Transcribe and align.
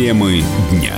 Темы 0.00 0.42
дня. 0.70 0.96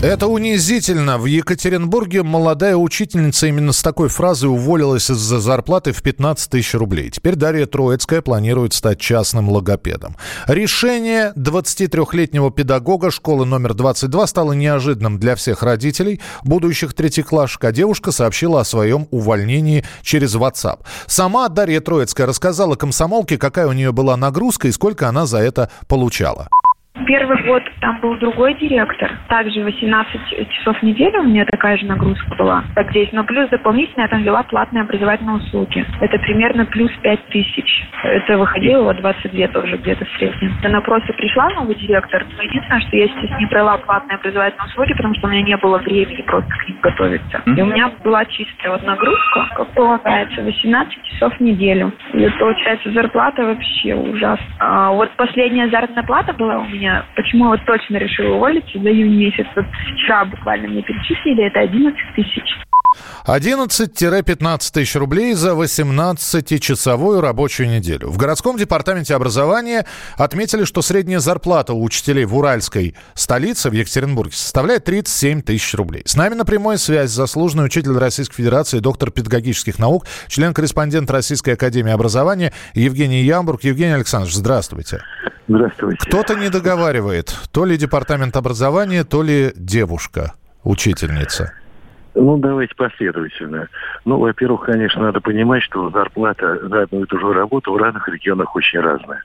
Это 0.00 0.28
унизительно. 0.28 1.18
В 1.18 1.24
Екатеринбурге 1.24 2.22
молодая 2.22 2.76
учительница 2.76 3.48
именно 3.48 3.72
с 3.72 3.82
такой 3.82 4.08
фразой 4.08 4.48
уволилась 4.48 5.10
из-за 5.10 5.40
зарплаты 5.40 5.90
в 5.90 6.02
15 6.02 6.50
тысяч 6.50 6.74
рублей. 6.74 7.10
Теперь 7.10 7.34
Дарья 7.34 7.66
Троицкая 7.66 8.22
планирует 8.22 8.74
стать 8.74 9.00
частным 9.00 9.48
логопедом. 9.48 10.14
Решение 10.46 11.32
23-летнего 11.34 12.52
педагога 12.52 13.10
школы 13.10 13.44
номер 13.44 13.74
22 13.74 14.26
стало 14.28 14.52
неожиданным 14.52 15.18
для 15.18 15.34
всех 15.34 15.64
родителей 15.64 16.20
будущих 16.44 16.94
третьеклашек, 16.94 17.64
а 17.64 17.72
девушка 17.72 18.12
сообщила 18.12 18.60
о 18.60 18.64
своем 18.64 19.08
увольнении 19.10 19.84
через 20.02 20.36
WhatsApp. 20.36 20.78
Сама 21.08 21.48
Дарья 21.48 21.80
Троицкая 21.80 22.28
рассказала 22.28 22.76
комсомолке, 22.76 23.36
какая 23.36 23.66
у 23.66 23.72
нее 23.72 23.90
была 23.90 24.16
нагрузка 24.16 24.68
и 24.68 24.72
сколько 24.72 25.08
она 25.08 25.26
за 25.26 25.38
это 25.38 25.72
получала. 25.88 26.48
Первый 27.06 27.42
год 27.44 27.62
там 27.80 28.00
был 28.00 28.16
другой 28.16 28.54
директор. 28.54 29.10
Также 29.28 29.62
18 29.62 30.50
часов 30.50 30.78
в 30.78 30.82
неделю 30.82 31.20
у 31.20 31.24
меня 31.24 31.44
такая 31.44 31.76
же 31.76 31.86
нагрузка 31.86 32.34
была, 32.36 32.64
как 32.74 32.90
здесь. 32.90 33.08
Но 33.12 33.24
плюс 33.24 33.48
дополнительно 33.48 34.02
я 34.02 34.08
там 34.08 34.22
вела 34.22 34.42
платные 34.42 34.82
образовательные 34.82 35.36
услуги. 35.36 35.84
Это 36.00 36.18
примерно 36.18 36.66
плюс 36.66 36.90
5 37.02 37.26
тысяч. 37.28 37.84
Это 38.02 38.38
выходило 38.38 38.84
вот 38.84 38.96
22 38.96 39.48
тоже 39.48 39.76
где-то 39.76 40.04
в 40.04 40.08
среднем. 40.18 40.52
Она 40.64 40.80
просто 40.80 41.12
пришла, 41.12 41.48
новый 41.50 41.74
директор. 41.76 42.24
Но 42.36 42.42
единственное, 42.42 42.80
что 42.80 42.96
я 42.96 43.08
сейчас 43.08 43.38
не 43.38 43.46
брала 43.46 43.78
платные 43.78 44.16
образовательные 44.16 44.66
услуги, 44.68 44.94
потому 44.94 45.14
что 45.14 45.28
у 45.28 45.30
меня 45.30 45.42
не 45.42 45.56
было 45.56 45.78
времени 45.78 46.22
просто 46.22 46.50
к 46.50 46.68
ним 46.68 46.78
готовиться. 46.82 47.42
И 47.46 47.62
у 47.62 47.66
меня 47.66 47.90
была 48.02 48.24
чистая 48.26 48.72
вот 48.72 48.82
нагрузка, 48.84 49.48
как 49.54 49.68
полагается, 49.74 50.42
18 50.42 51.02
часов 51.04 51.34
в 51.36 51.40
неделю. 51.40 51.92
И 52.12 52.28
получается 52.38 52.90
зарплата 52.92 53.44
вообще 53.44 53.94
ужасно. 53.94 54.46
А 54.58 54.90
вот 54.90 55.10
последняя 55.16 55.68
заработная 55.68 56.04
плата 56.04 56.32
была 56.32 56.58
у 56.58 56.66
меня 56.66 56.87
меня, 56.88 57.04
почему 57.14 57.44
я 57.44 57.50
вот 57.50 57.64
точно 57.64 57.96
решила 57.96 58.36
уволиться 58.36 58.78
за 58.78 58.90
июнь 58.90 59.16
месяц. 59.16 59.46
Вот 59.54 59.66
вчера 59.94 60.24
буквально 60.24 60.68
мне 60.68 60.82
перечислили, 60.82 61.44
это 61.44 61.60
11 61.60 61.98
тысяч. 62.14 62.58
11-15 63.26 64.72
тысяч 64.72 64.96
рублей 64.96 65.34
за 65.34 65.50
18-часовую 65.50 67.20
рабочую 67.20 67.68
неделю. 67.68 68.08
В 68.08 68.16
городском 68.16 68.56
департаменте 68.56 69.14
образования 69.14 69.84
отметили, 70.16 70.64
что 70.64 70.80
средняя 70.82 71.18
зарплата 71.20 71.74
у 71.74 71.82
учителей 71.82 72.24
в 72.24 72.36
Уральской 72.36 72.96
столице, 73.14 73.70
в 73.70 73.74
Екатеринбурге, 73.74 74.34
составляет 74.34 74.84
37 74.84 75.42
тысяч 75.42 75.74
рублей. 75.74 76.02
С 76.06 76.16
нами 76.16 76.34
на 76.34 76.44
прямой 76.44 76.78
связь 76.78 77.10
заслуженный 77.10 77.66
учитель 77.66 77.96
Российской 77.96 78.36
Федерации, 78.36 78.78
доктор 78.78 79.10
педагогических 79.10 79.78
наук, 79.78 80.06
член-корреспондент 80.28 81.10
Российской 81.10 81.50
Академии 81.50 81.92
Образования 81.92 82.52
Евгений 82.74 83.22
Ямбург. 83.22 83.64
Евгений 83.64 83.92
Александрович, 83.92 84.34
здравствуйте. 84.34 85.02
Здравствуйте. 85.48 85.98
Кто-то 86.06 86.34
не 86.34 86.48
договаривает. 86.50 87.34
То 87.52 87.64
ли 87.64 87.76
департамент 87.76 88.36
образования, 88.36 89.04
то 89.04 89.22
ли 89.22 89.52
девушка, 89.56 90.34
учительница. 90.62 91.52
Ну, 92.20 92.36
давайте 92.36 92.74
последовательно. 92.74 93.68
Ну, 94.04 94.18
во-первых, 94.18 94.64
конечно, 94.66 95.02
надо 95.02 95.20
понимать, 95.20 95.62
что 95.62 95.88
зарплата 95.90 96.58
за 96.68 96.82
одну 96.82 97.04
и 97.04 97.06
ту 97.06 97.18
же 97.18 97.32
работу 97.32 97.72
в 97.72 97.76
разных 97.76 98.08
регионах 98.08 98.56
очень 98.56 98.80
разная. 98.80 99.22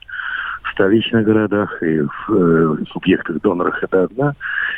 В 0.62 0.70
столичных 0.70 1.24
городах 1.24 1.82
и 1.82 2.00
в 2.00 2.30
э, 2.30 2.76
субъектах-донорах 2.92 3.82
это 3.82 4.04
одна. 4.04 4.34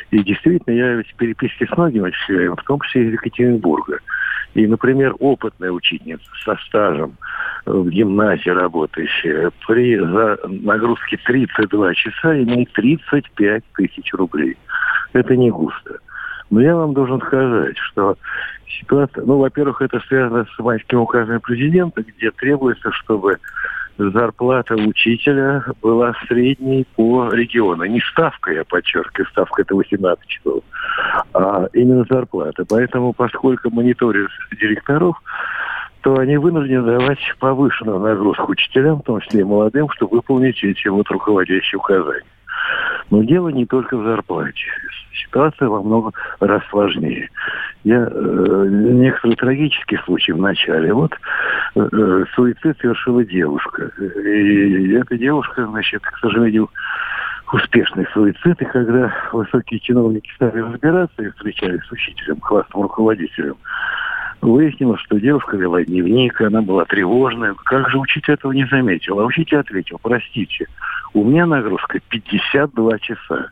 И 0.09 0.23
действительно, 0.23 0.73
я 0.73 0.95
ведь 0.95 1.11
в 1.11 1.15
переписке 1.15 1.67
с 1.67 1.77
многими 1.77 2.07
отчисляю, 2.07 2.55
в 2.55 2.63
том 2.63 2.81
числе 2.81 3.07
из 3.07 3.13
Екатеринбурга. 3.13 3.99
И, 4.55 4.65
например, 4.65 5.13
опытная 5.19 5.69
учительница 5.69 6.25
со 6.43 6.55
стажем 6.67 7.17
в 7.67 7.87
гимназии 7.89 8.49
работающая 8.49 9.51
при 9.67 9.99
за 9.99 10.39
нагрузке 10.47 11.17
32 11.23 11.93
часа 11.93 12.41
имеет 12.41 12.71
35 12.73 13.63
тысяч 13.75 14.13
рублей. 14.13 14.57
Это 15.13 15.35
не 15.35 15.51
густо. 15.51 15.99
Но 16.49 16.61
я 16.61 16.75
вам 16.75 16.93
должен 16.93 17.19
сказать, 17.21 17.77
что 17.77 18.17
ситуация, 18.79 19.25
ну, 19.25 19.37
во-первых, 19.37 19.81
это 19.81 19.99
связано 20.07 20.45
с 20.45 20.59
майским 20.59 20.99
указом 20.99 21.39
президента, 21.41 22.03
где 22.03 22.31
требуется, 22.31 22.91
чтобы 22.91 23.37
зарплата 23.97 24.75
учителя 24.75 25.63
была 25.81 26.13
средней 26.27 26.85
по 26.95 27.29
региону. 27.29 27.85
Не 27.85 27.99
ставка, 28.11 28.51
я 28.51 28.63
подчеркиваю, 28.63 29.27
ставка 29.29 29.63
это 29.63 29.75
18 29.75 30.27
часов, 30.27 30.63
а 31.33 31.67
именно 31.73 32.05
зарплата. 32.09 32.63
Поэтому, 32.69 33.13
поскольку 33.13 33.69
мониторят 33.71 34.29
директоров, 34.51 35.17
то 36.01 36.17
они 36.19 36.37
вынуждены 36.37 36.99
давать 36.99 37.19
повышенную 37.39 37.99
нагрузку 37.99 38.51
учителям, 38.51 38.99
в 38.99 39.03
том 39.03 39.19
числе 39.21 39.41
и 39.41 39.43
молодым, 39.43 39.89
чтобы 39.91 40.17
выполнить 40.17 40.63
эти 40.63 40.87
вот 40.87 41.09
руководящие 41.09 41.79
указания. 41.79 42.23
Но 43.09 43.23
дело 43.23 43.49
не 43.49 43.65
только 43.65 43.97
в 43.97 44.03
зарплате. 44.03 44.65
Ситуация 45.25 45.69
во 45.69 45.81
много 45.81 46.11
раз 46.39 46.61
сложнее. 46.69 47.29
Я 47.83 48.07
э, 48.09 48.65
некоторые 48.69 49.37
трагические 49.37 50.01
случаи 50.05 50.31
в 50.31 50.37
начале. 50.37 50.93
Вот 50.93 51.13
э, 51.75 51.79
э, 51.91 52.25
суицид 52.35 52.77
совершила 52.79 53.23
девушка. 53.23 53.91
И 53.99 54.91
эта 54.93 55.17
девушка, 55.17 55.65
значит, 55.65 56.01
к 56.03 56.17
сожалению, 56.19 56.69
успешный 57.53 58.05
суицид. 58.13 58.61
И 58.61 58.65
когда 58.65 59.11
высокие 59.31 59.79
чиновники 59.79 60.29
стали 60.35 60.59
разбираться 60.59 61.23
и 61.23 61.29
встречались 61.29 61.83
с 61.83 61.91
учителем, 61.91 62.37
классным 62.37 62.83
руководителем, 62.83 63.55
Выяснилось, 64.41 65.01
что 65.01 65.19
девушка 65.19 65.57
вела 65.57 65.83
дневник, 65.83 66.39
она 66.41 66.61
была 66.61 66.85
тревожная. 66.85 67.55
Как 67.65 67.89
же 67.89 67.97
учитель 67.97 68.35
этого 68.35 68.51
не 68.51 68.65
заметил? 68.67 69.19
А 69.19 69.25
учитель 69.25 69.57
ответил, 69.57 69.99
простите, 70.01 70.67
у 71.13 71.23
меня 71.23 71.45
нагрузка 71.45 71.99
52 72.09 72.99
часа. 72.99 73.49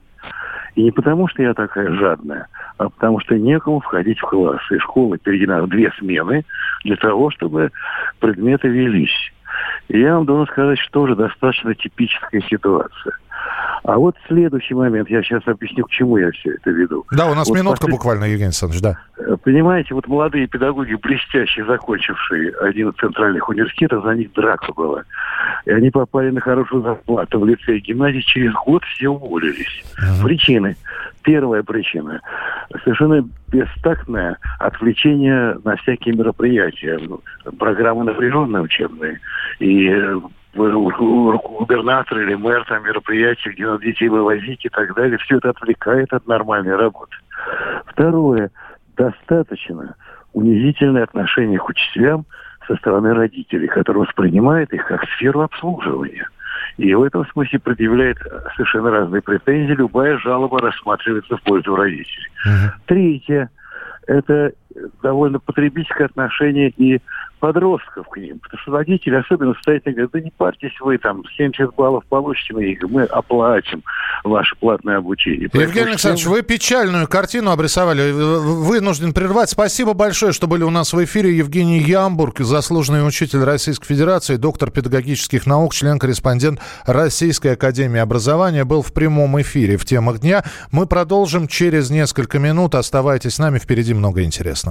И 0.76 0.84
не 0.84 0.92
потому, 0.92 1.28
что 1.28 1.42
я 1.42 1.54
такая 1.54 1.90
жадная, 1.94 2.48
а 2.78 2.90
потому 2.90 3.20
что 3.22 3.38
некому 3.38 3.80
входить 3.80 4.20
в 4.20 4.24
класс. 4.24 4.62
И 4.72 4.78
школа 4.80 5.18
переведена 5.18 5.62
в 5.62 5.70
две 5.70 5.92
смены 5.98 6.44
для 6.84 6.98
того, 6.98 7.32
чтобы 7.32 7.72
предметы 8.20 8.68
велись. 8.68 9.32
И 9.88 10.00
я 10.00 10.16
вам 10.16 10.26
должен 10.26 10.48
сказать, 10.48 10.80
что 10.80 10.92
тоже 10.92 11.16
достаточно 11.16 11.74
типическая 11.76 12.42
ситуация. 12.42 13.18
А 13.88 14.00
вот 14.00 14.16
следующий 14.28 14.74
момент, 14.74 15.12
я 15.12 15.22
сейчас 15.22 15.48
объясню, 15.48 15.86
к 15.86 15.92
чему 15.92 16.18
я 16.18 16.32
все 16.32 16.56
это 16.56 16.72
веду. 16.72 17.06
Да, 17.12 17.28
у 17.28 17.36
нас 17.36 17.48
вот 17.48 17.56
минутка 17.56 17.82
послед... 17.82 17.92
буквально, 17.92 18.24
Евгений 18.24 18.46
Александрович, 18.46 18.82
да. 18.82 18.98
Э, 19.20 19.38
понимаете, 19.44 19.94
вот 19.94 20.08
молодые 20.08 20.48
педагоги, 20.48 20.96
блестящие, 20.96 21.66
закончившие 21.66 22.52
один 22.62 22.90
из 22.90 22.96
центральных 22.96 23.48
университетов, 23.48 24.04
за 24.04 24.16
них 24.16 24.34
драка 24.34 24.74
была. 24.74 25.04
И 25.66 25.72
они 25.72 25.92
попали 25.92 26.32
на 26.32 26.42
хорошую 26.42 26.82
зарплату 26.82 27.40
в 27.40 27.46
лице 27.46 27.78
гимназии. 27.78 28.22
Через 28.22 28.54
год 28.66 28.84
все 28.86 29.10
уволились. 29.10 29.84
Uh-huh. 30.00 30.24
Причины. 30.24 30.76
Первая 31.22 31.62
причина. 31.62 32.22
Совершенно 32.84 33.24
бестактное 33.52 34.38
отвлечение 34.58 35.60
на 35.64 35.76
всякие 35.76 36.16
мероприятия. 36.16 37.00
Программы 37.60 38.04
напряженные 38.04 38.64
учебные. 38.64 39.20
И 39.60 39.90
э, 39.90 40.20
губернатор 40.56 42.20
или 42.20 42.36
мэр 42.36 42.66
там 42.66 42.84
мероприятия, 42.84 43.52
где 43.52 43.66
надо 43.66 43.84
детей 43.84 44.08
вывозить 44.08 44.66
и 44.66 44.70
так 44.70 44.94
далее. 44.96 45.18
Все 45.20 45.38
это 45.38 45.50
отвлекает 45.50 46.12
от 46.14 46.26
нормальной 46.28 46.76
работы. 46.76 47.16
Второе. 47.88 48.52
Достаточно 48.96 49.96
унизительное 50.34 51.04
отношение 51.04 51.60
к 51.60 51.68
учителям 51.68 52.26
со 52.68 52.76
стороны 52.78 53.14
родителей, 53.14 53.68
которые 53.68 54.04
воспринимают 54.04 54.74
их 54.74 54.86
как 54.88 55.04
сферу 55.16 55.42
обслуживания. 55.42 56.28
И 56.78 56.94
в 56.94 57.04
этом 57.04 57.26
смысле 57.28 57.60
предъявляет 57.60 58.18
совершенно 58.56 58.92
разные 58.92 59.22
претензии. 59.22 59.74
Любая 59.74 60.18
жалоба 60.18 60.60
рассматривается 60.60 61.38
в 61.38 61.42
пользу 61.44 61.76
родителей. 61.76 62.28
Uh-huh. 62.46 62.72
Третье. 62.86 63.50
Это 64.08 64.52
довольно 65.02 65.40
потребительское 65.40 66.08
отношение 66.08 66.70
и 66.78 67.02
подростков 67.40 68.08
к 68.10 68.18
ним. 68.18 68.40
Потому 68.40 68.62
что 68.62 68.72
родители, 68.72 69.16
особенно 69.16 69.54
состоятельные, 69.54 69.96
говорят, 69.96 70.12
да 70.14 70.22
не 70.22 70.32
парьтесь 70.32 70.80
вы, 70.80 70.98
там, 70.98 71.24
70 71.38 71.76
баллов 71.76 72.04
получите 72.10 72.54
на 72.54 72.60
их, 72.60 72.82
мы 72.84 73.04
оплатим 73.04 73.84
ваше 74.24 74.56
платное 74.56 74.98
обучение. 74.98 75.44
Евгений 75.44 75.66
Поэтому, 75.66 75.92
Александрович, 75.92 76.22
что... 76.24 76.32
вы 76.32 76.42
печальную 76.42 77.08
картину 77.08 77.52
обрисовали. 77.52 78.12
Вынужден 78.12 79.14
прервать. 79.14 79.50
Спасибо 79.50 79.94
большое, 79.94 80.32
что 80.32 80.48
были 80.48 80.64
у 80.64 80.72
нас 80.72 80.94
в 80.94 81.04
эфире. 81.04 81.38
Евгений 81.38 81.80
Ямбург, 81.80 82.40
заслуженный 82.40 83.08
учитель 83.08 83.44
Российской 83.44 83.88
Федерации, 83.88 84.38
доктор 84.38 84.72
педагогических 84.72 85.46
наук, 85.46 85.74
член-корреспондент 85.74 86.60
Российской 86.86 87.54
Академии 87.54 88.00
Образования, 88.00 88.66
был 88.66 88.82
в 88.82 88.92
прямом 88.92 89.40
эфире 89.42 89.78
в 89.78 89.86
темах 89.86 90.20
дня. 90.20 90.44
Мы 90.72 90.88
продолжим 90.88 91.48
через 91.48 91.92
несколько 91.92 92.40
минут. 92.40 92.74
Оставайтесь 92.74 93.36
с 93.36 93.40
нами, 93.40 93.60
впереди 93.60 93.94
много 93.94 94.24
интересного. 94.24 94.65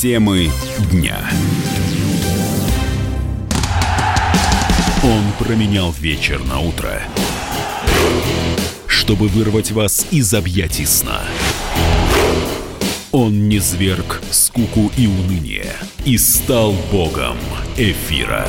Темы 0.00 0.50
дня. 0.90 1.18
Он 5.02 5.22
променял 5.38 5.92
вечер 5.92 6.42
на 6.44 6.60
утро, 6.60 7.02
чтобы 8.86 9.28
вырвать 9.28 9.70
вас 9.70 10.06
из 10.10 10.34
объятий 10.34 10.86
сна. 10.86 11.22
Он 13.12 13.48
не 13.48 13.58
зверг 13.58 14.22
скуку 14.30 14.92
и 14.96 15.06
уныние 15.06 15.72
и 16.04 16.18
стал 16.18 16.72
богом 16.92 17.36
эфира. 17.76 18.48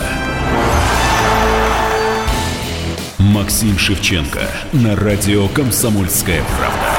Максим 3.18 3.78
Шевченко 3.78 4.50
на 4.74 4.96
радио 4.96 5.48
«Комсомольская 5.50 6.44
правда». 6.58 6.99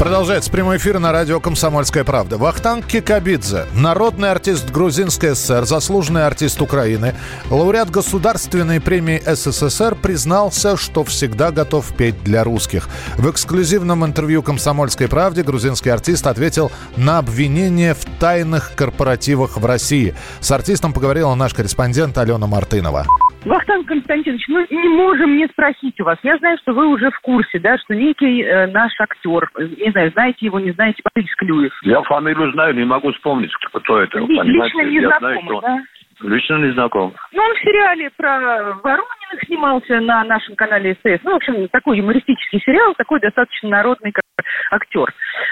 Продолжается 0.00 0.50
прямой 0.50 0.78
эфир 0.78 0.98
на 0.98 1.12
радио 1.12 1.40
«Комсомольская 1.40 2.04
правда». 2.04 2.38
Вахтанг 2.38 2.86
Кикабидзе, 2.86 3.66
народный 3.74 4.30
артист 4.30 4.70
Грузинской 4.70 5.36
ССР, 5.36 5.66
заслуженный 5.66 6.24
артист 6.24 6.62
Украины, 6.62 7.14
лауреат 7.50 7.90
Государственной 7.90 8.80
премии 8.80 9.22
СССР, 9.22 9.94
признался, 9.96 10.78
что 10.78 11.04
всегда 11.04 11.50
готов 11.50 11.94
петь 11.94 12.24
для 12.24 12.44
русских. 12.44 12.88
В 13.18 13.30
эксклюзивном 13.30 14.02
интервью 14.06 14.42
«Комсомольской 14.42 15.06
правде» 15.06 15.42
грузинский 15.42 15.90
артист 15.90 16.26
ответил 16.26 16.72
на 16.96 17.18
обвинение 17.18 17.92
в 17.92 18.02
тайных 18.18 18.72
корпоративах 18.74 19.58
в 19.58 19.66
России. 19.66 20.14
С 20.40 20.50
артистом 20.50 20.94
поговорила 20.94 21.34
наш 21.34 21.52
корреспондент 21.52 22.16
Алена 22.16 22.46
Мартынова. 22.46 23.04
Вахтанг 23.44 23.86
Константинович, 23.88 24.48
мы 24.48 24.66
не 24.70 24.88
можем 24.88 25.36
не 25.36 25.46
спросить 25.46 25.98
у 26.00 26.04
вас. 26.04 26.18
Я 26.22 26.36
знаю, 26.38 26.58
что 26.58 26.72
вы 26.72 26.86
уже 26.86 27.10
в 27.10 27.20
курсе, 27.20 27.58
да, 27.58 27.78
что 27.78 27.94
некий 27.94 28.42
э, 28.42 28.66
наш 28.66 28.92
актер, 29.00 29.48
не 29.58 29.90
знаю, 29.92 30.10
знаете 30.12 30.46
его, 30.46 30.60
не 30.60 30.72
знаете, 30.72 31.02
Борис 31.14 31.34
Клюев. 31.36 31.72
Я 31.82 32.02
фамилию 32.02 32.52
знаю, 32.52 32.74
не 32.74 32.84
могу 32.84 33.12
вспомнить, 33.12 33.50
кто 33.72 33.98
это. 33.98 34.18
Ли, 34.18 34.40
лично 34.42 34.82
не 34.82 35.00
знакомый, 35.00 35.42
что... 35.44 35.60
да? 35.60 35.78
Лично 36.22 36.56
не 36.56 36.72
знаком. 36.72 37.14
Ну, 37.32 37.42
он 37.42 37.54
в 37.54 37.60
сериале 37.60 38.10
про 38.14 38.74
Ворониных 38.82 39.44
снимался 39.46 40.00
на 40.00 40.22
нашем 40.24 40.54
канале 40.54 40.94
СТС. 40.94 41.24
Ну, 41.24 41.32
в 41.32 41.36
общем, 41.36 41.66
такой 41.68 41.96
юмористический 41.96 42.60
сериал, 42.60 42.94
такой 42.98 43.20
достаточно 43.20 43.70
народный 43.70 44.12
как 44.12 44.24
актер. 44.70 45.06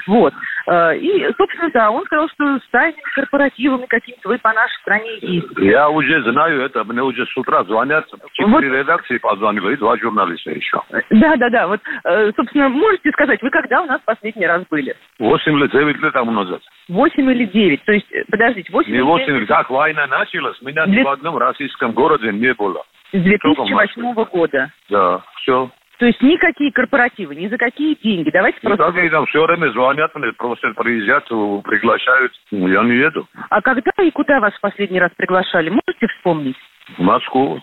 Вот. 0.06 0.34
Э, 0.70 0.96
И, 0.98 1.26
собственно, 1.36 1.70
да, 1.72 1.90
он 1.90 2.04
сказал, 2.04 2.28
что 2.28 2.58
с 2.58 2.68
тайными 2.70 3.00
корпоративами 3.14 3.86
какими-то 3.86 4.28
вы 4.28 4.38
по 4.38 4.52
нашей 4.52 4.74
стране 4.82 5.18
есть. 5.20 5.46
Я 5.58 5.88
уже 5.88 6.22
знаю 6.30 6.60
это, 6.62 6.84
мне 6.84 7.02
уже 7.02 7.26
с 7.26 7.36
утра 7.36 7.64
звонят, 7.64 8.06
четыре 8.32 8.48
Вот. 8.52 8.62
редакции 8.62 9.18
позвонили, 9.18 9.76
два 9.76 9.96
журналиста 9.96 10.50
еще. 10.50 10.80
Да, 11.10 11.36
да, 11.36 11.48
да. 11.48 11.68
Вот, 11.68 11.80
э, 12.04 12.32
собственно, 12.36 12.68
можете 12.68 13.10
сказать, 13.12 13.40
вы 13.42 13.50
когда 13.50 13.82
у 13.82 13.86
нас 13.86 14.00
последний 14.04 14.46
раз 14.46 14.62
были? 14.70 14.94
Восемь 15.18 15.58
лет, 15.58 15.70
девять 15.72 16.00
лет 16.02 16.12
тому 16.12 16.30
назад. 16.32 16.60
Восемь 16.88 17.30
или 17.30 17.44
девять? 17.46 17.82
То 17.84 17.92
есть, 17.92 18.10
э, 18.12 18.24
подождите, 18.30 18.70
восемь 18.72 18.92
или 18.94 19.00
восемь 19.00 19.26
девять? 19.26 19.40
лет, 19.40 19.48
как 19.48 19.70
война 19.70 20.06
началась, 20.06 20.60
меня 20.62 20.84
ни 20.86 20.92
Две- 20.92 21.04
в 21.04 21.08
одном 21.08 21.38
российском 21.38 21.92
городе 21.92 22.30
не 22.32 22.52
было. 22.54 22.82
С 23.12 23.18
2008 23.22 24.12
года. 24.26 24.70
Да, 24.90 25.22
все. 25.36 25.70
То 25.98 26.06
есть 26.06 26.22
никакие 26.22 26.70
корпоративы, 26.72 27.34
ни 27.34 27.48
за 27.48 27.58
какие 27.58 27.94
деньги. 27.96 28.30
Давайте 28.30 28.58
И 28.58 28.66
просто... 28.66 28.84
так 28.84 28.96
и 28.96 29.08
там 29.08 29.26
все 29.26 29.44
время 29.44 29.68
звонят 29.70 30.14
мне, 30.14 30.32
просят 30.32 30.76
приезжать, 30.76 31.26
э, 31.30 31.60
приглашают. 31.64 32.32
Ну, 32.52 32.68
Я 32.68 32.84
не 32.84 32.96
еду. 32.96 33.26
А 33.50 33.60
когда 33.60 33.90
и 34.02 34.10
куда 34.12 34.38
вас 34.38 34.54
в 34.54 34.60
последний 34.60 35.00
раз 35.00 35.10
приглашали? 35.16 35.70
Можете 35.70 36.06
вспомнить? 36.14 36.56
В 36.96 37.02
Москву. 37.02 37.60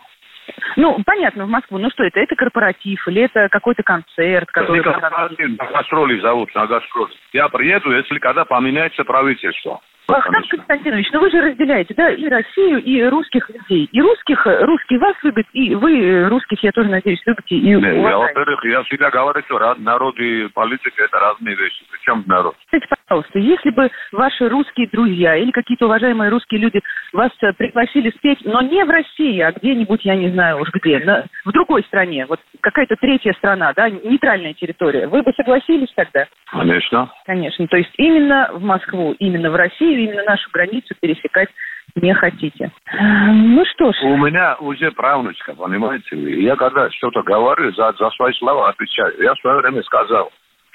Ну, 0.76 1.02
понятно, 1.06 1.46
в 1.46 1.50
Москву. 1.50 1.78
Ну 1.78 1.90
что 1.90 2.04
это? 2.04 2.20
Это 2.20 2.36
корпоратив 2.36 3.08
или 3.08 3.24
это 3.24 3.48
какой-то 3.50 3.84
концерт, 3.84 4.50
который... 4.52 4.80
Никак, 4.80 5.02
на 5.02 5.66
гастроли 5.72 6.20
зовут, 6.20 6.54
на 6.54 6.68
гастроли. 6.68 7.14
Я 7.32 7.48
приеду, 7.48 7.92
если 7.92 8.20
когда 8.20 8.44
поменяется 8.44 9.06
правительство. 9.06 9.82
Вахтанг 10.07 10.48
Константинович, 10.50 11.07
ну 11.12 11.19
вы 11.19 11.31
же 11.31 11.42
разделяете, 11.42 11.94
да, 11.96 12.10
и 12.12 12.28
Россию, 12.28 12.81
и 12.84 13.04
русских 13.04 13.50
людей. 13.50 13.90
И 13.92 14.02
русских, 14.02 14.46
э, 14.46 14.63
русские 14.66 15.00
вас 15.00 15.16
любят, 15.24 15.46
и 15.54 15.74
вы, 15.75 16.00
э, 16.00 16.28
русских, 16.28 16.63
я 16.63 16.72
тоже 16.72 16.90
надеюсь, 16.90 17.22
любите 17.25 17.56
и 17.56 17.75
Не, 17.75 18.02
я, 18.02 18.18
во-первых, 18.18 18.63
я 18.66 18.84
всегда 18.84 19.10
говорю, 19.10 19.42
что 19.46 19.75
народ 19.80 20.18
и 20.19 20.48
политика 20.54 21.04
это 21.04 21.19
разные 21.19 21.56
вещи. 21.56 21.84
Причем 21.92 22.24
народ? 22.28 22.56
Скажите, 22.68 22.88
пожалуйста, 23.07 23.40
если 23.40 23.69
бы 23.72 23.90
ваши 24.12 24.48
русские 24.50 24.88
друзья 24.92 25.36
или 25.36 25.52
какие-то 25.52 25.86
уважаемые 25.86 26.30
русские 26.30 26.62
люди 26.62 26.81
вас 27.13 27.31
э, 27.42 27.54
пригласили 27.54 28.12
спеть, 28.12 28.40
но 28.44 28.62
не 28.62 28.84
в 28.84 28.90
России, 28.90 29.40
а 29.40 29.51
где-нибудь, 29.51 30.06
я 30.06 30.16
не 30.16 30.30
знаю 30.30 30.60
уж 30.62 30.69
где, 30.74 31.00
на- 31.00 31.25
в 31.46 31.51
другой 31.51 31.84
стране, 31.84 32.25
вот 32.28 32.40
какая-то 32.62 32.96
третья 32.96 33.34
страна, 33.34 33.74
да, 33.75 33.90
нейтральная 33.90 34.54
территория, 34.54 35.08
вы 35.08 35.24
бы 35.24 35.31
согласились 35.34 35.92
тогда? 35.96 36.25
Конечно. 36.51 37.10
Конечно. 37.25 37.68
То 37.68 37.78
есть 37.78 37.92
именно 37.98 38.50
в 38.54 38.63
Москву, 38.63 39.16
именно 39.19 39.50
в 39.51 39.56
Россию, 39.56 39.95
именно 40.04 40.24
нашу 40.24 40.50
границу 40.52 40.94
пересекать 41.00 41.50
не 41.96 42.14
хотите. 42.14 42.72
Ну 42.92 43.64
что 43.74 43.92
ж, 43.92 43.96
У 44.04 44.18
меня 44.18 44.56
уже 44.60 44.92
правнучка, 44.92 45.54
понимаете 45.56 46.16
ли. 46.16 46.44
Я 46.44 46.56
когда 46.56 46.90
что-то 46.92 47.22
говорю, 47.24 47.72
за, 47.74 47.94
за 47.98 48.10
свои 48.12 48.34
слова 48.34 48.70
отвечаю. 48.70 49.14
Я 49.22 49.34
в 49.34 49.40
свое 49.40 49.62
время 49.62 49.82
сказал, 49.84 50.32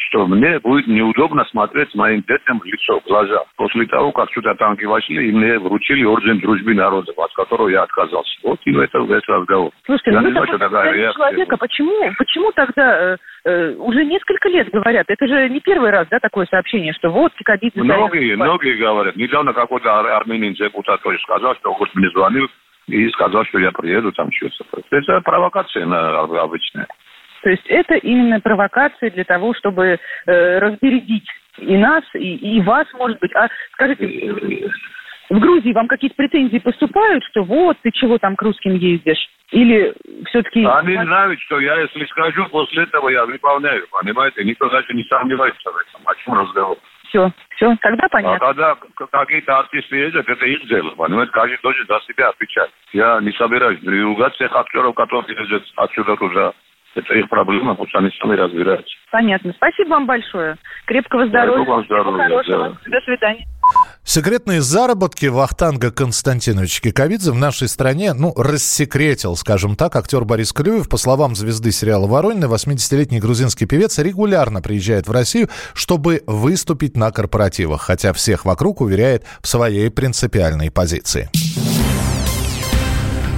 что 0.08 0.26
мне 0.26 0.58
будет 0.58 0.86
неудобно 0.86 1.44
смотреть 1.46 1.94
моим 1.94 2.22
детям 2.26 2.58
в 2.60 2.64
лицо, 2.64 3.00
в 3.00 3.04
глаза. 3.04 3.44
После 3.56 3.86
того, 3.86 4.12
как 4.12 4.30
сюда 4.32 4.54
танки 4.54 4.84
вошли, 4.84 5.28
и 5.28 5.32
мне 5.32 5.58
вручили 5.58 6.04
орден 6.04 6.40
дружбы 6.40 6.74
народов, 6.74 7.18
от 7.18 7.32
которого 7.34 7.68
я 7.68 7.82
отказался. 7.82 8.30
Вот 8.42 8.58
и 8.64 8.74
это, 8.74 8.98
весь 8.98 9.28
разговор. 9.28 9.70
Слушайте, 9.84 10.12
Я 10.12 10.20
ну 10.20 10.26
не 10.28 10.32
знаю, 10.32 10.46
что 10.46 10.58
такая 10.58 10.92
реакция. 10.92 11.12
человек, 11.14 11.52
а 11.52 11.56
почему, 11.56 12.12
почему 12.18 12.52
тогда 12.52 13.12
э, 13.12 13.16
э, 13.44 13.74
уже 13.74 14.04
несколько 14.04 14.48
лет 14.48 14.70
говорят, 14.70 15.06
это 15.08 15.26
же 15.26 15.48
не 15.48 15.60
первый 15.60 15.90
раз, 15.90 16.08
да, 16.10 16.18
такое 16.18 16.46
сообщение, 16.46 16.92
что 16.94 17.10
вот 17.10 17.32
Кикабидзе... 17.34 17.82
Многие, 17.82 18.36
многие 18.36 18.76
говорят. 18.76 19.16
Недавно 19.16 19.52
какой-то 19.52 19.98
ар- 19.98 20.06
армянин 20.06 20.54
депутат 20.54 21.02
тоже 21.02 21.18
сказал, 21.20 21.54
что 21.56 21.74
вот 21.74 21.88
мне 21.94 22.08
звонил 22.10 22.48
и 22.88 23.08
сказал, 23.10 23.44
что 23.44 23.58
я 23.58 23.70
приеду 23.70 24.12
там 24.12 24.30
что-то. 24.32 24.82
Это 24.90 25.20
провокация 25.20 25.86
на, 25.86 26.20
обычная. 26.20 26.86
То 27.42 27.50
есть 27.50 27.66
это 27.66 27.94
именно 27.94 28.40
провокация 28.40 29.10
для 29.10 29.24
того, 29.24 29.54
чтобы 29.54 29.98
э, 30.26 30.58
разбередить 30.58 31.28
и 31.58 31.76
нас, 31.76 32.04
и, 32.14 32.36
и 32.36 32.60
вас, 32.62 32.86
может 32.94 33.18
быть. 33.20 33.34
А 33.34 33.48
скажите, 33.72 34.68
в 35.30 35.38
Грузии 35.38 35.72
вам 35.72 35.86
какие-то 35.88 36.16
претензии 36.16 36.58
поступают, 36.58 37.24
что 37.24 37.42
вот, 37.44 37.76
ты 37.82 37.90
чего 37.92 38.18
там 38.18 38.36
к 38.36 38.42
русским 38.42 38.74
ездишь? 38.74 39.28
Или 39.52 39.92
все-таки... 40.26 40.64
Они 40.64 40.94
знают, 40.94 41.40
что 41.40 41.58
я, 41.60 41.80
если 41.80 42.04
скажу, 42.06 42.46
после 42.50 42.84
этого 42.84 43.08
я 43.08 43.24
выполняю, 43.24 43.86
понимаете? 43.90 44.44
Никто 44.44 44.68
даже 44.68 44.92
не 44.94 45.02
сомневается 45.04 45.70
в 45.70 45.76
этом. 45.76 46.02
О 46.04 46.14
чем 46.16 46.34
разговор? 46.34 46.76
Все, 47.08 47.28
все, 47.56 47.76
тогда 47.80 48.04
А 48.04 48.08
понятно. 48.08 48.38
когда 48.38 48.74
к- 48.76 49.06
какие-то 49.10 49.58
артисты 49.58 49.96
ездят, 49.96 50.28
это 50.28 50.46
их 50.46 50.64
дело, 50.68 50.90
понимаете? 50.90 51.32
Каждый 51.32 51.58
должен 51.60 51.84
за 51.88 52.00
себя 52.06 52.28
отвечать. 52.28 52.70
Я 52.92 53.18
не 53.20 53.32
собираюсь 53.32 53.82
ругать 53.84 54.34
всех 54.34 54.54
актеров, 54.54 54.94
которые 54.94 55.36
ездят 55.36 55.64
отсюда 55.76 56.16
туда. 56.16 56.52
Это 56.94 57.14
их 57.14 57.28
проблема, 57.28 57.76
пусть 57.76 57.94
они 57.94 58.10
сами 58.20 58.34
разбираются. 58.34 58.92
Понятно. 59.12 59.52
Спасибо 59.56 59.90
вам 59.90 60.06
большое. 60.06 60.56
Крепкого 60.86 61.28
здоровья. 61.28 61.64
Вам 61.64 61.84
здоровья, 61.84 62.28
хорошего. 62.28 62.78
До 62.86 63.00
свидания. 63.02 63.46
Секретные 64.02 64.60
заработки 64.60 65.26
Вахтанга 65.26 65.92
Константиновича 65.92 66.82
Киковидзе 66.82 67.30
в 67.30 67.36
нашей 67.36 67.68
стране, 67.68 68.12
ну, 68.12 68.34
рассекретил, 68.36 69.36
скажем 69.36 69.76
так, 69.76 69.94
актер 69.94 70.24
Борис 70.24 70.52
Клюев. 70.52 70.88
По 70.88 70.96
словам 70.96 71.36
звезды 71.36 71.70
сериала 71.70 72.08
«Воронины», 72.08 72.46
80-летний 72.46 73.20
грузинский 73.20 73.66
певец 73.66 73.98
регулярно 73.98 74.60
приезжает 74.60 75.06
в 75.06 75.12
Россию, 75.12 75.48
чтобы 75.74 76.22
выступить 76.26 76.96
на 76.96 77.12
корпоративах, 77.12 77.82
хотя 77.82 78.12
всех 78.12 78.44
вокруг 78.44 78.80
уверяет 78.80 79.24
в 79.40 79.46
своей 79.46 79.90
принципиальной 79.90 80.72
позиции. 80.72 81.28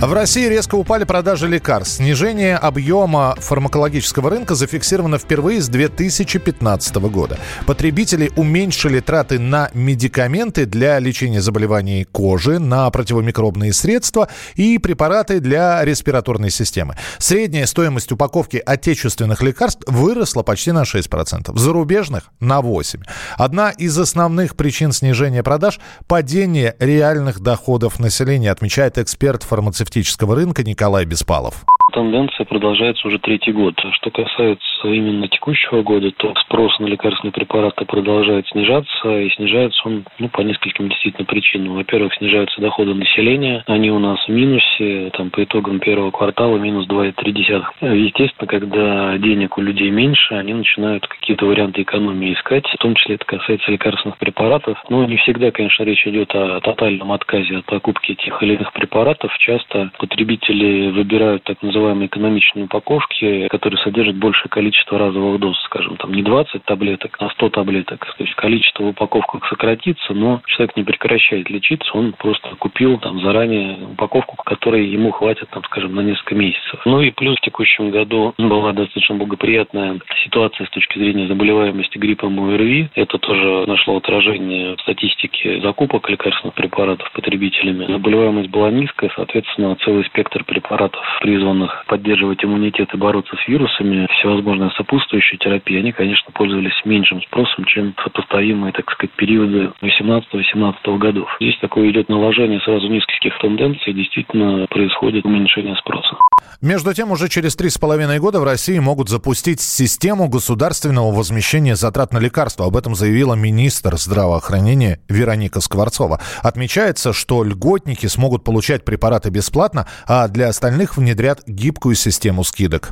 В 0.02 0.12
России 0.14 0.48
резко 0.48 0.74
упали 0.74 1.04
продажи 1.04 1.46
лекарств. 1.46 1.98
Снижение 1.98 2.56
объема 2.56 3.36
фармакологического 3.38 4.30
рынка 4.30 4.56
зафиксировано 4.56 5.16
впервые 5.16 5.62
с 5.62 5.68
2015 5.68 6.96
года. 6.96 7.38
Потребители 7.68 8.32
уменьшили 8.34 8.98
траты 8.98 9.38
на 9.38 9.70
медикаменты 9.74 10.66
для 10.66 10.98
лечения 10.98 11.40
заболеваний 11.40 12.02
кожи, 12.02 12.58
на 12.58 12.90
противомикробные 12.90 13.72
средства 13.72 14.28
и 14.56 14.78
препараты 14.78 15.38
для 15.38 15.84
респираторной 15.84 16.50
системы. 16.50 16.96
Средняя 17.18 17.66
стоимость 17.66 18.10
упаковки 18.10 18.56
отечественных 18.56 19.40
лекарств 19.40 19.84
выросла 19.86 20.42
почти 20.42 20.72
на 20.72 20.82
6%, 20.82 21.56
зарубежных– 21.56 22.24
на 22.40 22.58
8%. 22.58 23.04
Одна 23.36 23.70
из 23.70 23.96
основных 23.96 24.56
причин 24.56 24.90
снижения 24.90 25.44
продаж– 25.44 25.78
падение 26.08 26.74
реальных 26.80 27.38
доходов 27.38 28.00
населения, 28.00 28.50
отмечает 28.50 28.98
эксперт 28.98 29.44
фармацевтического 29.44 29.91
рынка 30.34 30.62
Николай 30.62 31.04
Беспалов. 31.04 31.64
Тенденция 31.92 32.46
продолжается 32.46 33.06
уже 33.06 33.18
третий 33.18 33.52
год. 33.52 33.74
Что 33.92 34.10
касается 34.10 34.88
именно 34.88 35.28
текущего 35.28 35.82
года, 35.82 36.10
то 36.12 36.34
спрос 36.40 36.78
на 36.78 36.86
лекарственные 36.86 37.32
препараты 37.32 37.84
продолжает 37.84 38.46
снижаться, 38.48 39.20
и 39.20 39.30
снижается 39.30 39.80
он 39.84 40.04
ну, 40.18 40.28
по 40.28 40.40
нескольким 40.40 40.88
действительно 40.88 41.26
причинам. 41.26 41.74
Во-первых, 41.74 42.14
снижаются 42.14 42.60
доходы 42.60 42.94
населения, 42.94 43.62
они 43.66 43.90
у 43.90 43.98
нас 43.98 44.18
в 44.26 44.30
минусе, 44.30 45.10
там 45.16 45.30
по 45.30 45.44
итогам 45.44 45.80
первого 45.80 46.10
квартала 46.10 46.56
минус 46.56 46.86
2,3. 46.88 47.94
Естественно, 47.94 48.46
когда 48.46 49.18
денег 49.18 49.58
у 49.58 49.60
людей 49.60 49.90
меньше, 49.90 50.34
они 50.34 50.54
начинают 50.54 51.06
какие-то 51.06 51.44
варианты 51.44 51.82
экономии 51.82 52.32
искать, 52.32 52.66
в 52.66 52.78
том 52.78 52.94
числе 52.94 53.16
это 53.16 53.26
касается 53.26 53.70
лекарственных 53.70 54.16
препаратов. 54.16 54.82
Но 54.88 55.04
не 55.04 55.18
всегда, 55.18 55.50
конечно, 55.50 55.84
речь 55.84 56.06
идет 56.06 56.34
о 56.34 56.60
тотальном 56.60 57.12
отказе 57.12 57.58
от 57.58 57.66
покупки 57.66 58.14
тех 58.14 58.42
или 58.42 58.54
иных 58.54 58.72
препаратов. 58.72 59.36
Часто 59.38 59.90
потребители 59.98 60.90
выбирают 60.90 61.42
так 61.44 61.62
называемые 61.82 62.06
экономичные 62.06 62.64
упаковки, 62.66 63.48
которые 63.48 63.78
содержат 63.78 64.16
большее 64.16 64.48
количество 64.48 64.98
разовых 64.98 65.40
доз, 65.40 65.60
скажем, 65.64 65.96
там 65.96 66.12
не 66.14 66.22
20 66.22 66.64
таблеток, 66.64 67.16
а 67.18 67.28
100 67.30 67.48
таблеток. 67.50 68.06
То 68.16 68.24
есть 68.24 68.34
количество 68.34 68.84
в 68.84 68.88
упаковках 68.88 69.46
сократится, 69.48 70.14
но 70.14 70.40
человек 70.46 70.76
не 70.76 70.84
прекращает 70.84 71.50
лечиться, 71.50 71.90
он 71.94 72.12
просто 72.12 72.54
купил 72.56 72.98
там 72.98 73.20
заранее 73.20 73.78
упаковку, 73.92 74.36
которой 74.44 74.86
ему 74.86 75.10
хватит, 75.10 75.48
там, 75.50 75.64
скажем, 75.64 75.94
на 75.94 76.00
несколько 76.00 76.34
месяцев. 76.34 76.80
Ну 76.84 77.00
и 77.00 77.10
плюс 77.10 77.36
в 77.38 77.40
текущем 77.40 77.90
году 77.90 78.34
была 78.38 78.72
достаточно 78.72 79.16
благоприятная 79.16 79.98
ситуация 80.24 80.66
с 80.66 80.70
точки 80.70 80.98
зрения 80.98 81.26
заболеваемости 81.26 81.98
гриппом 81.98 82.38
ОРВИ. 82.38 82.90
Это 82.94 83.18
тоже 83.18 83.64
нашло 83.66 83.96
отражение 83.96 84.76
в 84.76 84.80
статистике 84.82 85.60
закупок 85.60 86.08
лекарственных 86.08 86.54
препаратов 86.54 87.10
потребителями. 87.12 87.90
Заболеваемость 87.90 88.50
была 88.50 88.70
низкая, 88.70 89.10
соответственно, 89.16 89.76
целый 89.84 90.04
спектр 90.04 90.44
препаратов, 90.44 91.02
призванных 91.20 91.71
поддерживать 91.86 92.44
иммунитет 92.44 92.92
и 92.94 92.96
бороться 92.96 93.36
с 93.36 93.48
вирусами, 93.48 94.06
всевозможные 94.18 94.70
сопутствующие 94.76 95.38
терапии, 95.38 95.78
они, 95.78 95.92
конечно, 95.92 96.32
пользовались 96.32 96.80
меньшим 96.84 97.22
спросом, 97.22 97.64
чем 97.64 97.94
сопоставимые, 98.02 98.72
так 98.72 98.90
сказать, 98.90 99.14
периоды 99.16 99.72
18-18 99.82 100.98
годов. 100.98 101.28
Здесь 101.40 101.58
такое 101.60 101.90
идет 101.90 102.08
наложение 102.08 102.60
сразу 102.60 102.88
нескольких 102.88 103.38
тенденций, 103.38 103.92
действительно 103.92 104.66
происходит 104.68 105.24
уменьшение 105.24 105.76
спроса. 105.76 106.16
Между 106.60 106.94
тем, 106.94 107.10
уже 107.10 107.28
через 107.28 107.56
три 107.56 107.70
с 107.70 107.78
половиной 107.78 108.18
года 108.18 108.40
в 108.40 108.44
России 108.44 108.78
могут 108.78 109.08
запустить 109.08 109.60
систему 109.60 110.28
государственного 110.28 111.12
возмещения 111.12 111.74
затрат 111.74 112.12
на 112.12 112.18
лекарства. 112.18 112.66
Об 112.66 112.76
этом 112.76 112.94
заявила 112.94 113.34
министр 113.34 113.96
здравоохранения 113.96 115.00
Вероника 115.08 115.60
Скворцова. 115.60 116.20
Отмечается, 116.42 117.12
что 117.12 117.42
льготники 117.42 118.06
смогут 118.06 118.44
получать 118.44 118.84
препараты 118.84 119.30
бесплатно, 119.30 119.88
а 120.06 120.28
для 120.28 120.48
остальных 120.48 120.96
внедрят 120.96 121.40
гибкую 121.62 121.94
систему 121.94 122.42
скидок. 122.42 122.90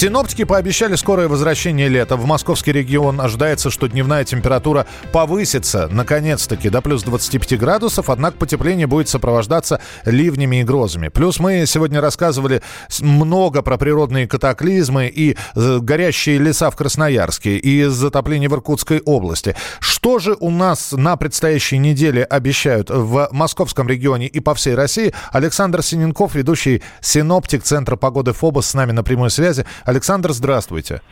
Синоптики 0.00 0.44
пообещали 0.44 0.94
скорое 0.94 1.28
возвращение 1.28 1.86
лета. 1.86 2.16
В 2.16 2.24
московский 2.24 2.72
регион 2.72 3.20
ожидается, 3.20 3.68
что 3.68 3.86
дневная 3.86 4.24
температура 4.24 4.86
повысится, 5.12 5.90
наконец-таки, 5.92 6.70
до 6.70 6.80
плюс 6.80 7.02
25 7.02 7.58
градусов, 7.58 8.08
однако 8.08 8.38
потепление 8.38 8.86
будет 8.86 9.10
сопровождаться 9.10 9.78
ливнями 10.06 10.62
и 10.62 10.64
грозами. 10.64 11.08
Плюс 11.08 11.38
мы 11.38 11.64
сегодня 11.66 12.00
рассказывали 12.00 12.62
много 13.00 13.60
про 13.60 13.76
природные 13.76 14.26
катаклизмы 14.26 15.06
и 15.06 15.36
э, 15.54 15.78
горящие 15.82 16.38
леса 16.38 16.70
в 16.70 16.76
Красноярске, 16.76 17.58
и 17.58 17.84
затопление 17.84 18.48
в 18.48 18.54
Иркутской 18.54 19.02
области. 19.04 19.54
Что 19.80 20.18
же 20.18 20.34
у 20.40 20.50
нас 20.50 20.92
на 20.92 21.18
предстоящей 21.18 21.76
неделе 21.76 22.24
обещают 22.24 22.88
в 22.88 23.28
московском 23.32 23.86
регионе 23.86 24.28
и 24.28 24.40
по 24.40 24.54
всей 24.54 24.74
России? 24.74 25.12
Александр 25.30 25.82
Синенков, 25.82 26.34
ведущий 26.34 26.82
синоптик 27.02 27.64
Центра 27.64 27.96
погоды 27.96 28.32
ФОБОС, 28.32 28.68
с 28.68 28.72
нами 28.72 28.92
на 28.92 29.02
прямой 29.02 29.28
связи. 29.28 29.66
Александр, 29.90 30.30
здравствуйте. 30.30 31.02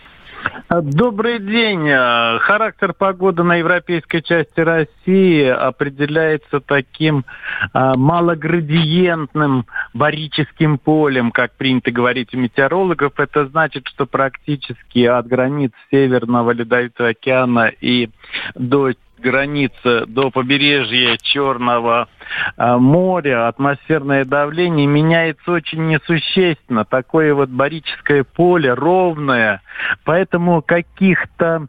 Добрый 0.70 1.40
день. 1.40 1.88
Характер 1.88 2.94
погоды 2.94 3.42
на 3.42 3.56
европейской 3.56 4.20
части 4.20 4.60
России 4.60 5.46
определяется 5.46 6.60
таким 6.60 7.24
а, 7.72 7.96
малоградиентным 7.96 9.66
барическим 9.94 10.78
полем, 10.78 11.32
как 11.32 11.56
принято 11.56 11.90
говорить 11.90 12.32
у 12.34 12.38
метеорологов. 12.38 13.18
Это 13.18 13.48
значит, 13.48 13.88
что 13.88 14.06
практически 14.06 15.06
от 15.06 15.26
границ 15.26 15.72
Северного 15.90 16.52
Ледовитого 16.52 17.08
океана 17.08 17.72
и 17.80 18.10
до 18.54 18.92
границы 19.18 20.06
до 20.06 20.30
побережья 20.30 21.16
Черного 21.20 22.08
а, 22.56 22.78
моря 22.78 23.48
атмосферное 23.48 24.24
давление 24.24 24.86
меняется 24.86 25.52
очень 25.52 25.86
несущественно. 25.86 26.84
Такое 26.84 27.34
вот 27.34 27.48
барическое 27.48 28.24
поле 28.24 28.72
ровное. 28.72 29.62
Поэтому 30.04 30.62
каких-то 30.62 31.66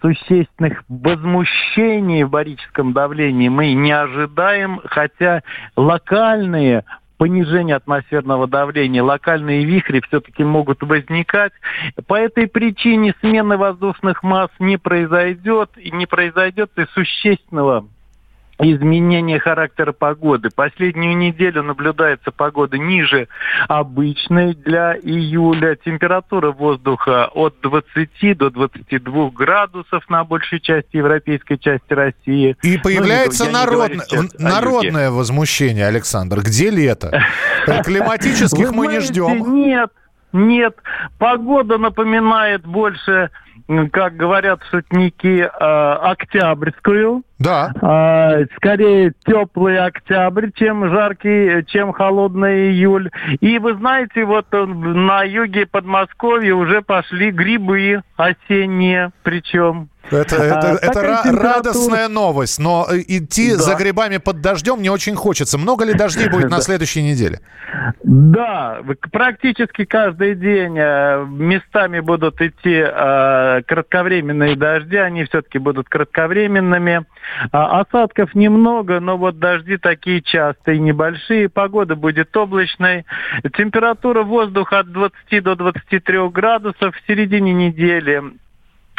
существенных 0.00 0.84
возмущений 0.88 2.24
в 2.24 2.30
барическом 2.30 2.92
давлении 2.92 3.48
мы 3.48 3.72
не 3.72 3.92
ожидаем, 3.92 4.80
хотя 4.84 5.42
локальные 5.76 6.84
понижение 7.18 7.76
атмосферного 7.76 8.46
давления, 8.46 9.02
локальные 9.02 9.64
вихри 9.64 10.00
все-таки 10.08 10.44
могут 10.44 10.82
возникать. 10.82 11.52
По 12.06 12.14
этой 12.14 12.46
причине 12.48 13.14
смены 13.20 13.58
воздушных 13.58 14.22
масс 14.22 14.50
не 14.58 14.78
произойдет, 14.78 15.70
и 15.76 15.90
не 15.90 16.06
произойдет 16.06 16.70
и 16.76 16.86
существенного 16.94 17.86
изменение 18.60 19.38
характера 19.38 19.92
погоды. 19.92 20.50
Последнюю 20.54 21.16
неделю 21.16 21.62
наблюдается 21.62 22.30
погода 22.32 22.76
ниже 22.76 23.28
обычной 23.68 24.54
для 24.54 24.94
июля. 24.94 25.76
Температура 25.76 26.50
воздуха 26.50 27.28
от 27.32 27.60
20 27.62 28.36
до 28.36 28.50
22 28.50 29.30
градусов 29.30 30.08
на 30.08 30.24
большей 30.24 30.60
части 30.60 30.96
европейской 30.96 31.56
части 31.56 31.92
России. 31.92 32.56
И 32.62 32.76
ну, 32.76 32.82
появляется 32.82 33.44
ну, 33.46 33.52
народно... 33.52 34.02
народное 34.38 35.10
возмущение, 35.10 35.86
Александр. 35.86 36.40
Где 36.40 36.70
лето? 36.70 37.22
Климатических 37.84 38.72
мы 38.72 38.88
не 38.88 39.00
ждем. 39.00 39.54
Нет, 39.54 39.90
нет. 40.32 40.74
Погода 41.18 41.78
напоминает 41.78 42.66
больше 42.66 43.30
как 43.92 44.16
говорят 44.16 44.60
шутники, 44.70 45.42
э, 45.42 45.48
октябрьскую. 45.48 47.22
Да. 47.38 47.70
Э, 47.80 48.46
скорее 48.56 49.12
теплый 49.26 49.78
октябрь, 49.78 50.50
чем 50.54 50.90
жаркий, 50.90 51.64
чем 51.66 51.92
холодный 51.92 52.70
июль. 52.70 53.10
И 53.40 53.58
вы 53.58 53.74
знаете, 53.74 54.24
вот 54.24 54.46
на 54.50 55.22
юге 55.22 55.66
Подмосковья 55.66 56.54
уже 56.54 56.82
пошли 56.82 57.30
грибы 57.30 58.02
осенние, 58.16 59.10
причем. 59.22 59.90
Это, 60.10 60.36
это, 60.36 60.70
а, 60.70 60.74
это 60.80 61.00
ра- 61.00 61.30
радостная 61.30 62.08
новость, 62.08 62.58
но 62.58 62.86
э, 62.90 63.00
идти 63.06 63.50
да. 63.50 63.58
за 63.58 63.74
грибами 63.74 64.16
под 64.18 64.40
дождем 64.40 64.80
не 64.80 64.90
очень 64.90 65.14
хочется. 65.14 65.58
Много 65.58 65.84
ли 65.84 65.94
дождей 65.94 66.28
будет 66.28 66.50
на 66.50 66.60
следующей 66.60 67.02
неделе? 67.02 67.40
Да, 68.02 68.80
практически 69.12 69.84
каждый 69.84 70.34
день 70.34 70.76
э, 70.78 71.26
местами 71.26 72.00
будут 72.00 72.40
идти 72.40 72.82
э, 72.84 73.62
кратковременные 73.66 74.56
дожди, 74.56 74.96
они 74.96 75.24
все-таки 75.24 75.58
будут 75.58 75.88
кратковременными. 75.88 77.04
А, 77.52 77.80
осадков 77.80 78.34
немного, 78.34 79.00
но 79.00 79.16
вот 79.18 79.38
дожди 79.38 79.76
такие 79.76 80.22
частые, 80.22 80.78
небольшие. 80.78 81.48
Погода 81.48 81.94
будет 81.96 82.34
облачной. 82.36 83.04
Температура 83.56 84.22
воздуха 84.22 84.80
от 84.80 84.92
20 84.92 85.42
до 85.42 85.54
23 85.54 86.28
градусов 86.30 86.94
в 86.96 87.06
середине 87.06 87.52
недели 87.52 88.22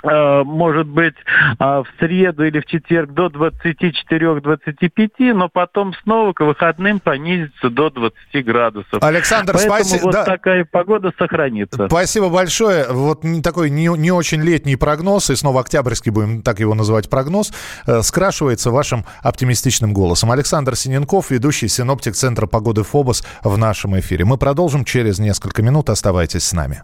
может 0.03 0.87
быть, 0.87 1.15
э, 1.15 1.63
в 1.63 1.85
среду 1.99 2.45
или 2.45 2.59
в 2.59 2.65
четверг 2.65 3.11
до 3.11 3.27
24-25, 3.27 5.33
но 5.33 5.49
потом 5.49 5.93
снова 6.03 6.33
к 6.33 6.41
выходным 6.41 6.99
понизится 6.99 7.69
до 7.69 7.89
20 7.89 8.45
градусов. 8.45 9.01
Александр, 9.01 9.57
спасибо. 9.57 10.03
вот 10.03 10.13
да. 10.13 10.23
такая 10.23 10.65
погода 10.65 11.11
сохранится. 11.17 11.87
Спасибо 11.87 12.29
большое. 12.29 12.87
Вот 12.89 13.23
такой 13.43 13.69
не, 13.69 13.87
не 13.97 14.11
очень 14.11 14.41
летний 14.41 14.75
прогноз, 14.75 15.29
и 15.29 15.35
снова 15.35 15.61
октябрьский 15.61 16.11
будем 16.11 16.41
так 16.41 16.59
его 16.59 16.73
называть 16.73 17.09
прогноз, 17.09 17.51
э, 17.85 18.01
скрашивается 18.01 18.71
вашим 18.71 19.05
оптимистичным 19.21 19.93
голосом. 19.93 20.31
Александр 20.31 20.75
Синенков, 20.75 21.31
ведущий 21.31 21.67
синоптик 21.67 22.15
Центра 22.15 22.47
погоды 22.47 22.83
ФОБОС 22.83 23.23
в 23.43 23.57
нашем 23.57 23.99
эфире. 23.99 24.25
Мы 24.25 24.37
продолжим 24.37 24.85
через 24.85 25.19
несколько 25.19 25.61
минут. 25.61 25.89
Оставайтесь 25.89 26.43
с 26.43 26.53
нами. 26.53 26.83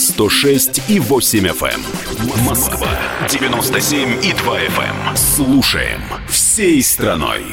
106 0.29 0.81
и 0.87 0.99
8 0.99 1.47
FM. 1.47 1.65
Эм. 1.73 2.43
Москва 2.45 2.87
97 3.27 4.23
и 4.23 4.33
2 4.33 4.59
FM. 4.59 5.09
Эм. 5.09 5.17
Слушаем 5.17 6.01
всей 6.29 6.83
страной. 6.83 7.43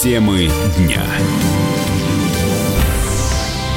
Темы 0.00 0.48
дня. 0.76 1.02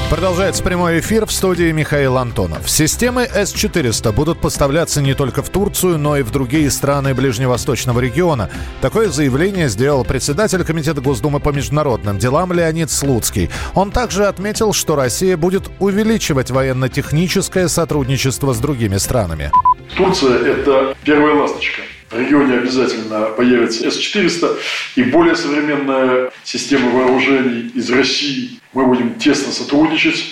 Продолжается 0.10 0.64
прямой 0.64 1.02
эфир 1.02 1.26
в 1.26 1.34
студии 1.34 1.70
Михаил 1.74 2.18
Антонов. 2.18 2.70
Системы 2.70 3.24
С-400 3.24 4.14
будут 4.14 4.40
поставляться 4.40 5.02
не 5.02 5.14
только 5.14 5.44
в 5.44 5.50
Турцию, 5.50 5.98
но 5.98 6.16
и 6.16 6.22
в 6.24 6.32
другие 6.32 6.72
страны 6.72 7.14
Ближневосточного 7.14 8.00
региона. 8.00 8.50
Такое 8.80 9.10
заявление 9.10 9.68
сделал 9.68 10.06
председатель 10.06 10.64
Комитета 10.64 11.02
Госдумы 11.02 11.42
по 11.42 11.50
международным 11.50 12.20
делам 12.20 12.54
Леонид 12.54 12.90
Слуцкий. 12.90 13.50
Он 13.76 13.92
также 13.92 14.28
отметил, 14.28 14.72
что 14.72 14.96
Россия 14.96 15.36
будет 15.36 15.70
увеличивать 15.80 16.52
военно-техническое 16.52 17.68
сотрудничество 17.68 18.54
с 18.54 18.60
другими 18.60 18.96
странами. 18.96 19.52
Турция– 19.98 20.40
это 20.40 20.96
первая 21.04 21.36
ласточка 21.36 21.82
в 22.10 22.18
регионе 22.18 22.60
обязательно 22.60 23.26
появится 23.36 23.92
С-400 23.92 24.58
и 24.96 25.04
более 25.04 25.36
современная 25.36 26.32
система 26.44 26.92
вооружений 26.92 27.72
из 27.76 27.90
России. 27.90 28.57
Мы 28.74 28.86
будем 28.86 29.16
тесно 29.16 29.52
сотрудничать. 29.52 30.24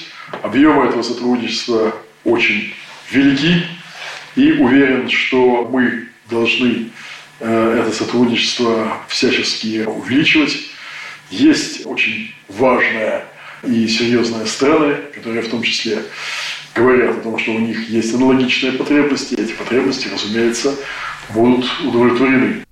Объемы 0.42 0.88
этого 0.88 1.04
сотрудничества 1.04 1.96
очень 2.24 2.74
велики. 3.12 3.64
И 4.36 4.52
уверен, 4.54 5.10
что 5.10 5.68
мы 5.72 6.08
должны 6.30 6.90
э, 7.40 7.80
это 7.82 7.96
сотрудничество 7.96 8.98
всячески 9.08 9.84
увеличивать. 9.86 10.58
Есть 11.30 11.86
очень 11.86 12.34
важная 12.50 13.26
и 13.64 13.88
серьезные 13.88 14.46
страны, 14.46 14.96
которые 15.14 15.42
в 15.42 15.50
том 15.50 15.64
числе 15.64 16.04
говорят 16.76 17.18
о 17.18 17.22
том, 17.22 17.40
что 17.40 17.54
у 17.54 17.60
них 17.60 17.90
есть 17.90 18.14
аналогичные 18.14 18.74
потребности. 18.74 19.36
Эти 19.36 19.54
потребности, 19.54 20.10
разумеется, 20.12 20.76
будут 21.30 21.66
удовлетворены. 21.84 22.65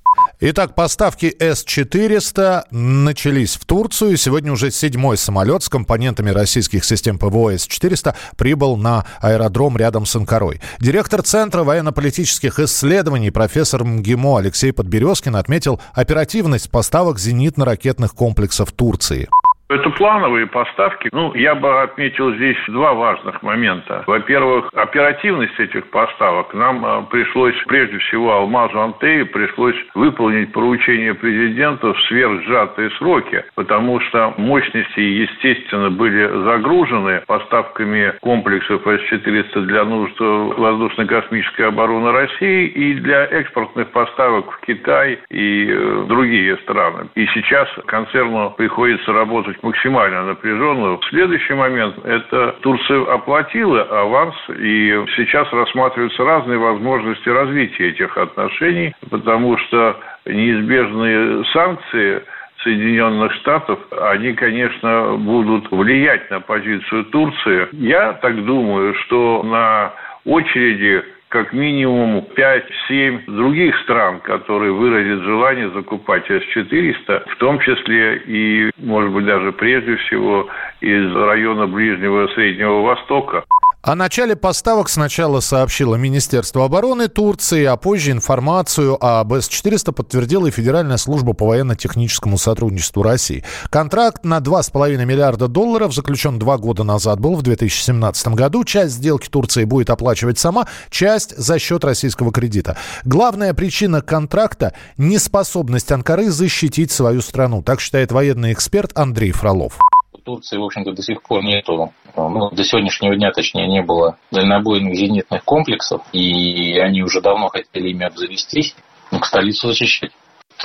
Итак, 0.45 0.75
поставки 0.75 1.33
С-400 1.39 2.65
начались 2.69 3.55
в 3.55 3.63
Турцию. 3.63 4.17
Сегодня 4.17 4.51
уже 4.51 4.71
седьмой 4.71 5.17
самолет 5.17 5.63
с 5.63 5.69
компонентами 5.69 6.31
российских 6.31 6.83
систем 6.83 7.17
ПВО 7.17 7.57
С-400 7.57 8.13
прибыл 8.35 8.75
на 8.75 9.05
аэродром 9.21 9.77
рядом 9.77 10.05
с 10.05 10.13
Анкарой. 10.17 10.59
Директор 10.81 11.21
Центра 11.21 11.63
военно-политических 11.63 12.59
исследований 12.59 13.31
профессор 13.31 13.85
МГИМО 13.85 14.39
Алексей 14.39 14.73
Подберезкин 14.73 15.37
отметил 15.37 15.79
оперативность 15.93 16.69
поставок 16.69 17.19
зенитно-ракетных 17.19 18.13
комплексов 18.13 18.73
Турции. 18.73 19.29
Это 19.69 19.89
плановые 19.91 20.45
поставки. 20.45 21.09
Ну, 21.11 21.33
я 21.33 21.55
бы 21.55 21.81
отметил 21.81 22.33
здесь 22.35 22.57
два 22.67 22.93
важных 22.93 23.41
момента. 23.41 24.03
Во-первых, 24.05 24.69
оперативность 24.73 25.59
этих 25.59 25.89
поставок. 25.89 26.53
Нам 26.53 26.85
а, 26.85 27.01
пришлось, 27.01 27.55
прежде 27.67 27.97
всего, 27.99 28.33
Алмазу 28.33 28.79
Антею 28.79 29.25
пришлось 29.27 29.75
выполнить 29.95 30.51
поручение 30.51 31.15
президента 31.15 31.93
в 31.93 32.01
сверхсжатые 32.03 32.91
сроки, 32.91 33.43
потому 33.55 33.99
что 34.01 34.33
мощности, 34.37 34.99
естественно, 34.99 35.89
были 35.89 36.27
загружены 36.43 37.23
поставками 37.25 38.13
комплексов 38.21 38.85
С-400 38.85 39.61
для 39.61 39.85
нужд 39.85 40.19
воздушно-космической 40.19 41.67
обороны 41.67 42.11
России 42.11 42.67
и 42.67 42.93
для 42.95 43.25
экспортных 43.25 43.89
поставок 43.89 44.51
в 44.51 44.59
Китай 44.65 45.19
и 45.29 45.67
э, 45.67 46.05
другие 46.07 46.57
страны. 46.57 47.07
И 47.15 47.25
сейчас 47.27 47.67
концерну 47.87 48.51
приходится 48.51 49.13
работать 49.13 49.62
максимально 49.63 50.25
напряженную. 50.25 50.99
Следующий 51.09 51.53
момент– 51.53 51.95
это 52.03 52.55
Турция 52.61 53.01
оплатила 53.11 53.81
аванс, 53.81 54.35
и 54.49 55.03
сейчас 55.15 55.51
рассматриваются 55.51 56.23
разные 56.23 56.59
возможности 56.59 57.29
развития 57.29 57.89
этих 57.89 58.15
отношений, 58.17 58.93
потому 59.09 59.57
что 59.57 59.97
неизбежные 60.25 61.43
санкции 61.45 62.21
Соединенных 62.63 63.33
Штатов, 63.33 63.79
они, 64.01 64.33
конечно, 64.33 65.15
будут 65.17 65.69
влиять 65.71 66.29
на 66.29 66.39
позицию 66.39 67.05
Турции. 67.05 67.67
Я 67.73 68.13
так 68.13 68.45
думаю, 68.45 68.93
что 69.05 69.43
на 69.43 69.91
очереди 70.25 71.03
как 71.33 71.51
минимум 71.51 72.27
5-7 72.37 73.25
других 73.25 73.75
стран, 73.79 74.19
которые 74.19 74.71
выразят 74.71 75.23
желание 75.23 75.71
закупать 75.71 76.29
С-400, 76.29 77.23
в 77.27 77.37
том 77.37 77.59
числе 77.59 78.17
и, 78.27 78.69
может 78.77 79.11
быть, 79.11 79.25
даже 79.25 79.51
прежде 79.51 79.95
всего 79.95 80.47
из 80.79 81.15
района 81.15 81.65
Ближнего 81.65 82.25
и 82.25 82.33
Среднего 82.35 82.83
Востока. 82.83 83.45
О 83.85 83.95
начале 83.95 84.37
поставок 84.37 84.87
сначала 84.87 85.41
сообщило 85.41 85.95
Министерство 85.95 86.63
обороны 86.63 87.09
Турции, 87.09 87.65
а 87.65 87.75
позже 87.75 88.11
информацию 88.11 88.97
об 89.03 89.33
С-400 89.33 89.91
подтвердила 89.91 90.47
и 90.47 90.51
Федеральная 90.51 90.95
служба 90.95 91.33
по 91.33 91.47
военно-техническому 91.47 92.37
сотрудничеству 92.37 93.03
России. 93.03 93.43
Контракт 93.69 94.23
на 94.23 94.37
2,5 94.37 95.03
миллиарда 95.03 95.49
долларов 95.49 95.93
заключен 95.93 96.39
два 96.39 96.57
года 96.57 96.85
назад, 96.85 97.19
был 97.19 97.35
в 97.35 97.41
2017 97.41 98.29
году. 98.29 98.63
Часть 98.63 98.93
сделки 98.93 99.27
Турции 99.27 99.65
будет 99.65 99.89
оплачивать 99.89 100.39
сама, 100.39 100.65
часть 100.89 101.35
за 101.35 101.59
счет 101.59 101.83
российского 101.83 102.31
кредита. 102.31 102.77
Главная 103.03 103.53
причина 103.53 104.01
контракта– 104.01 104.71
неспособность 104.97 105.91
Анкары 105.91 106.31
защитить 106.31 106.91
свою 106.93 107.21
страну, 107.21 107.61
так 107.61 107.81
считает 107.81 108.13
военный 108.13 108.53
эксперт 108.53 108.97
Андрей 108.97 109.33
Фролов. 109.33 109.77
Турции, 110.23 110.57
в 110.57 110.63
общем-то, 110.63 110.91
до 110.91 111.01
сих 111.01 111.21
пор 111.21 111.43
нету, 111.43 111.93
ну, 112.15 112.49
до 112.49 112.63
сегодняшнего 112.63 113.15
дня, 113.15 113.31
точнее, 113.31 113.67
не 113.67 113.81
было 113.81 114.17
дальнобойных 114.31 114.95
зенитных 114.95 115.43
комплексов, 115.43 116.01
и 116.11 116.77
они 116.79 117.03
уже 117.03 117.21
давно 117.21 117.49
хотели 117.49 117.89
ими 117.89 118.05
обзавестись, 118.05 118.75
ну, 119.11 119.19
к 119.19 119.25
столицу 119.25 119.67
защищать. 119.67 120.11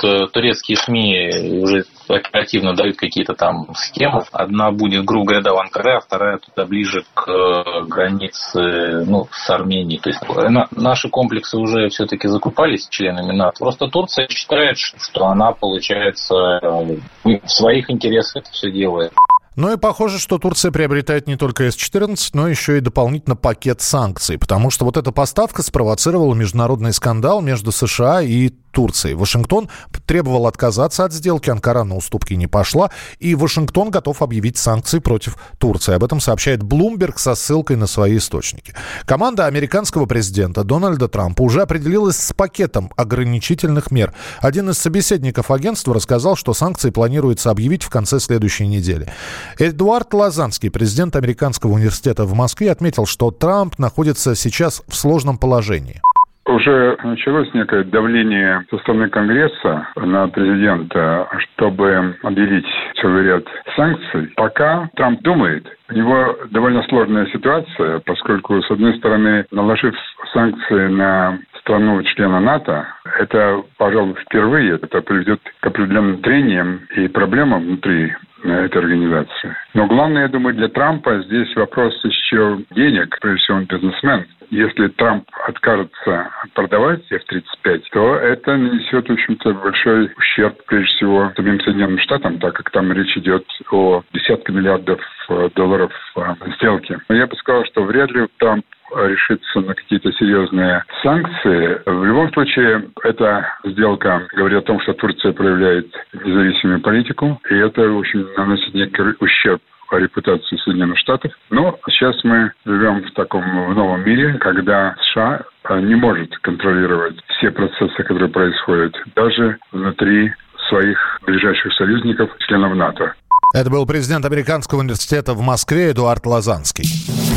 Турецкие 0.01 0.77
СМИ 0.77 1.61
уже 1.61 1.83
оперативно 2.07 2.73
дают 2.73 2.95
какие-то 2.95 3.33
там 3.33 3.67
схемы. 3.75 4.23
Одна 4.31 4.71
будет, 4.71 5.03
грубо 5.03 5.25
говоря, 5.25 5.43
до 5.43 5.59
Анкары, 5.59 5.97
а 5.97 5.99
вторая 5.99 6.37
туда 6.37 6.65
ближе 6.65 7.03
к 7.13 7.29
э, 7.29 7.83
границе 7.85 9.03
ну, 9.05 9.27
с 9.29 9.49
Арменией. 9.49 9.99
То 9.99 10.09
есть 10.09 10.21
на, 10.21 10.67
наши 10.71 11.09
комплексы 11.09 11.57
уже 11.57 11.89
все-таки 11.89 12.27
закупались 12.29 12.87
членами 12.87 13.35
НАТО. 13.35 13.59
Просто 13.59 13.87
Турция 13.87 14.27
считает, 14.29 14.77
что 14.77 15.25
она, 15.25 15.51
получается, 15.51 16.35
э, 16.35 16.97
в 17.25 17.47
своих 17.49 17.89
интересах 17.89 18.43
это 18.43 18.51
все 18.51 18.71
делает. 18.71 19.11
Ну 19.59 19.73
и 19.73 19.75
похоже, 19.75 20.19
что 20.19 20.37
Турция 20.37 20.71
приобретает 20.71 21.27
не 21.27 21.35
только 21.35 21.69
С-14, 21.69 22.29
но 22.31 22.47
еще 22.47 22.77
и 22.77 22.79
дополнительно 22.79 23.35
пакет 23.35 23.81
санкций, 23.81 24.37
потому 24.37 24.69
что 24.69 24.85
вот 24.85 24.95
эта 24.95 25.11
поставка 25.11 25.63
спровоцировала 25.63 26.33
международный 26.33 26.93
скандал 26.93 27.41
между 27.41 27.73
США 27.73 28.21
и 28.21 28.51
Турции. 28.71 29.13
Вашингтон 29.13 29.69
требовал 30.05 30.47
отказаться 30.47 31.05
от 31.05 31.13
сделки, 31.13 31.49
Анкара 31.49 31.83
на 31.83 31.95
уступки 31.95 32.33
не 32.33 32.47
пошла, 32.47 32.89
и 33.19 33.35
Вашингтон 33.35 33.91
готов 33.91 34.21
объявить 34.21 34.57
санкции 34.57 34.99
против 34.99 35.37
Турции. 35.57 35.93
Об 35.93 36.03
этом 36.03 36.19
сообщает 36.19 36.63
Блумберг 36.63 37.19
со 37.19 37.35
ссылкой 37.35 37.77
на 37.77 37.87
свои 37.87 38.17
источники. 38.17 38.73
Команда 39.05 39.45
американского 39.45 40.05
президента 40.05 40.63
Дональда 40.63 41.07
Трампа 41.07 41.41
уже 41.41 41.61
определилась 41.61 42.17
с 42.17 42.33
пакетом 42.33 42.91
ограничительных 42.95 43.91
мер. 43.91 44.13
Один 44.39 44.69
из 44.69 44.77
собеседников 44.77 45.51
агентства 45.51 45.93
рассказал, 45.93 46.35
что 46.35 46.53
санкции 46.53 46.89
планируется 46.89 47.49
объявить 47.49 47.83
в 47.83 47.89
конце 47.89 48.19
следующей 48.19 48.67
недели. 48.67 49.11
Эдуард 49.57 50.13
Лазанский, 50.13 50.69
президент 50.69 51.15
Американского 51.15 51.71
университета 51.71 52.25
в 52.25 52.33
Москве, 52.33 52.71
отметил, 52.71 53.05
что 53.05 53.31
Трамп 53.31 53.77
находится 53.79 54.35
сейчас 54.35 54.81
в 54.87 54.95
сложном 54.95 55.37
положении 55.37 56.01
уже 56.49 56.97
началось 57.03 57.53
некое 57.53 57.83
давление 57.83 58.65
со 58.69 58.77
стороны 58.79 59.09
Конгресса 59.09 59.87
на 59.95 60.27
президента, 60.27 61.27
чтобы 61.37 62.15
объявить 62.23 62.67
целый 63.01 63.23
ряд 63.23 63.43
санкций. 63.75 64.31
Пока 64.35 64.89
Трамп 64.95 65.21
думает, 65.21 65.65
у 65.89 65.93
него 65.93 66.37
довольно 66.51 66.83
сложная 66.83 67.25
ситуация, 67.27 67.99
поскольку, 68.05 68.61
с 68.61 68.71
одной 68.71 68.95
стороны, 68.97 69.45
наложив 69.51 69.95
санкции 70.33 70.87
на 70.87 71.39
страну 71.59 72.01
члена 72.03 72.39
НАТО, 72.39 72.87
это, 73.19 73.63
пожалуй, 73.77 74.15
впервые 74.15 74.75
это 74.75 75.01
приведет 75.01 75.39
к 75.59 75.67
определенным 75.67 76.21
трениям 76.21 76.81
и 76.95 77.07
проблемам 77.07 77.63
внутри 77.63 78.15
этой 78.43 78.77
организации. 78.77 79.55
Но 79.73 79.87
главное, 79.87 80.23
я 80.23 80.27
думаю, 80.27 80.55
для 80.55 80.67
Трампа 80.69 81.21
здесь 81.23 81.55
вопрос 81.55 81.93
еще 82.03 82.59
денег, 82.71 83.17
прежде 83.19 83.43
всего 83.43 83.57
он 83.57 83.65
бизнесмен 83.65 84.25
если 84.51 84.87
Трамп 84.89 85.29
откажется 85.47 86.29
продавать 86.53 87.01
F-35, 87.11 87.83
то 87.91 88.15
это 88.15 88.57
нанесет, 88.57 89.07
в 89.07 89.13
общем-то, 89.13 89.53
большой 89.53 90.11
ущерб, 90.17 90.55
прежде 90.65 90.95
всего, 90.95 91.31
самим 91.35 91.59
Соединенным 91.61 91.99
Штатам, 91.99 92.39
так 92.39 92.55
как 92.55 92.71
там 92.71 92.91
речь 92.91 93.15
идет 93.17 93.45
о 93.71 94.01
десятках 94.13 94.55
миллиардов 94.55 94.99
э, 95.29 95.49
долларов 95.55 95.91
э, 96.15 96.21
сделки. 96.57 96.97
Но 97.09 97.15
я 97.15 97.27
бы 97.27 97.35
сказал, 97.35 97.65
что 97.65 97.83
вряд 97.83 98.11
ли 98.11 98.27
Трамп 98.37 98.65
решиться 98.95 99.61
на 99.61 99.73
какие-то 99.73 100.11
серьезные 100.13 100.83
санкции. 101.01 101.81
В 101.85 102.05
любом 102.05 102.31
случае, 102.33 102.89
эта 103.03 103.47
сделка 103.65 104.27
говорит 104.35 104.59
о 104.59 104.67
том, 104.67 104.81
что 104.81 104.93
Турция 104.93 105.33
проявляет 105.33 105.87
независимую 106.13 106.81
политику, 106.81 107.39
и 107.49 107.55
это, 107.55 107.81
в 107.81 107.99
общем, 107.99 108.27
наносит 108.37 108.73
некий 108.73 109.03
ущерб 109.19 109.61
репутации 109.91 110.57
Соединенных 110.57 110.99
Штатов. 110.99 111.31
Но 111.49 111.79
сейчас 111.89 112.15
мы 112.23 112.51
живем 112.65 113.03
в 113.03 113.11
таком 113.13 113.43
в 113.43 113.75
новом 113.75 114.05
мире, 114.05 114.33
когда 114.35 114.95
США 115.01 115.43
не 115.81 115.95
может 115.95 116.35
контролировать 116.39 117.17
все 117.29 117.51
процессы, 117.51 118.03
которые 118.03 118.29
происходят, 118.29 118.95
даже 119.15 119.57
внутри 119.71 120.31
своих 120.67 120.97
ближайших 121.25 121.73
союзников, 121.73 122.29
членов 122.39 122.75
НАТО. 122.75 123.13
Это 123.53 123.71
был 123.71 123.87
президент 123.87 124.25
Американского 124.25 124.79
университета 124.79 125.33
в 125.33 125.41
Москве 125.41 125.91
Эдуард 125.91 126.25
Лазанский. 126.25 127.28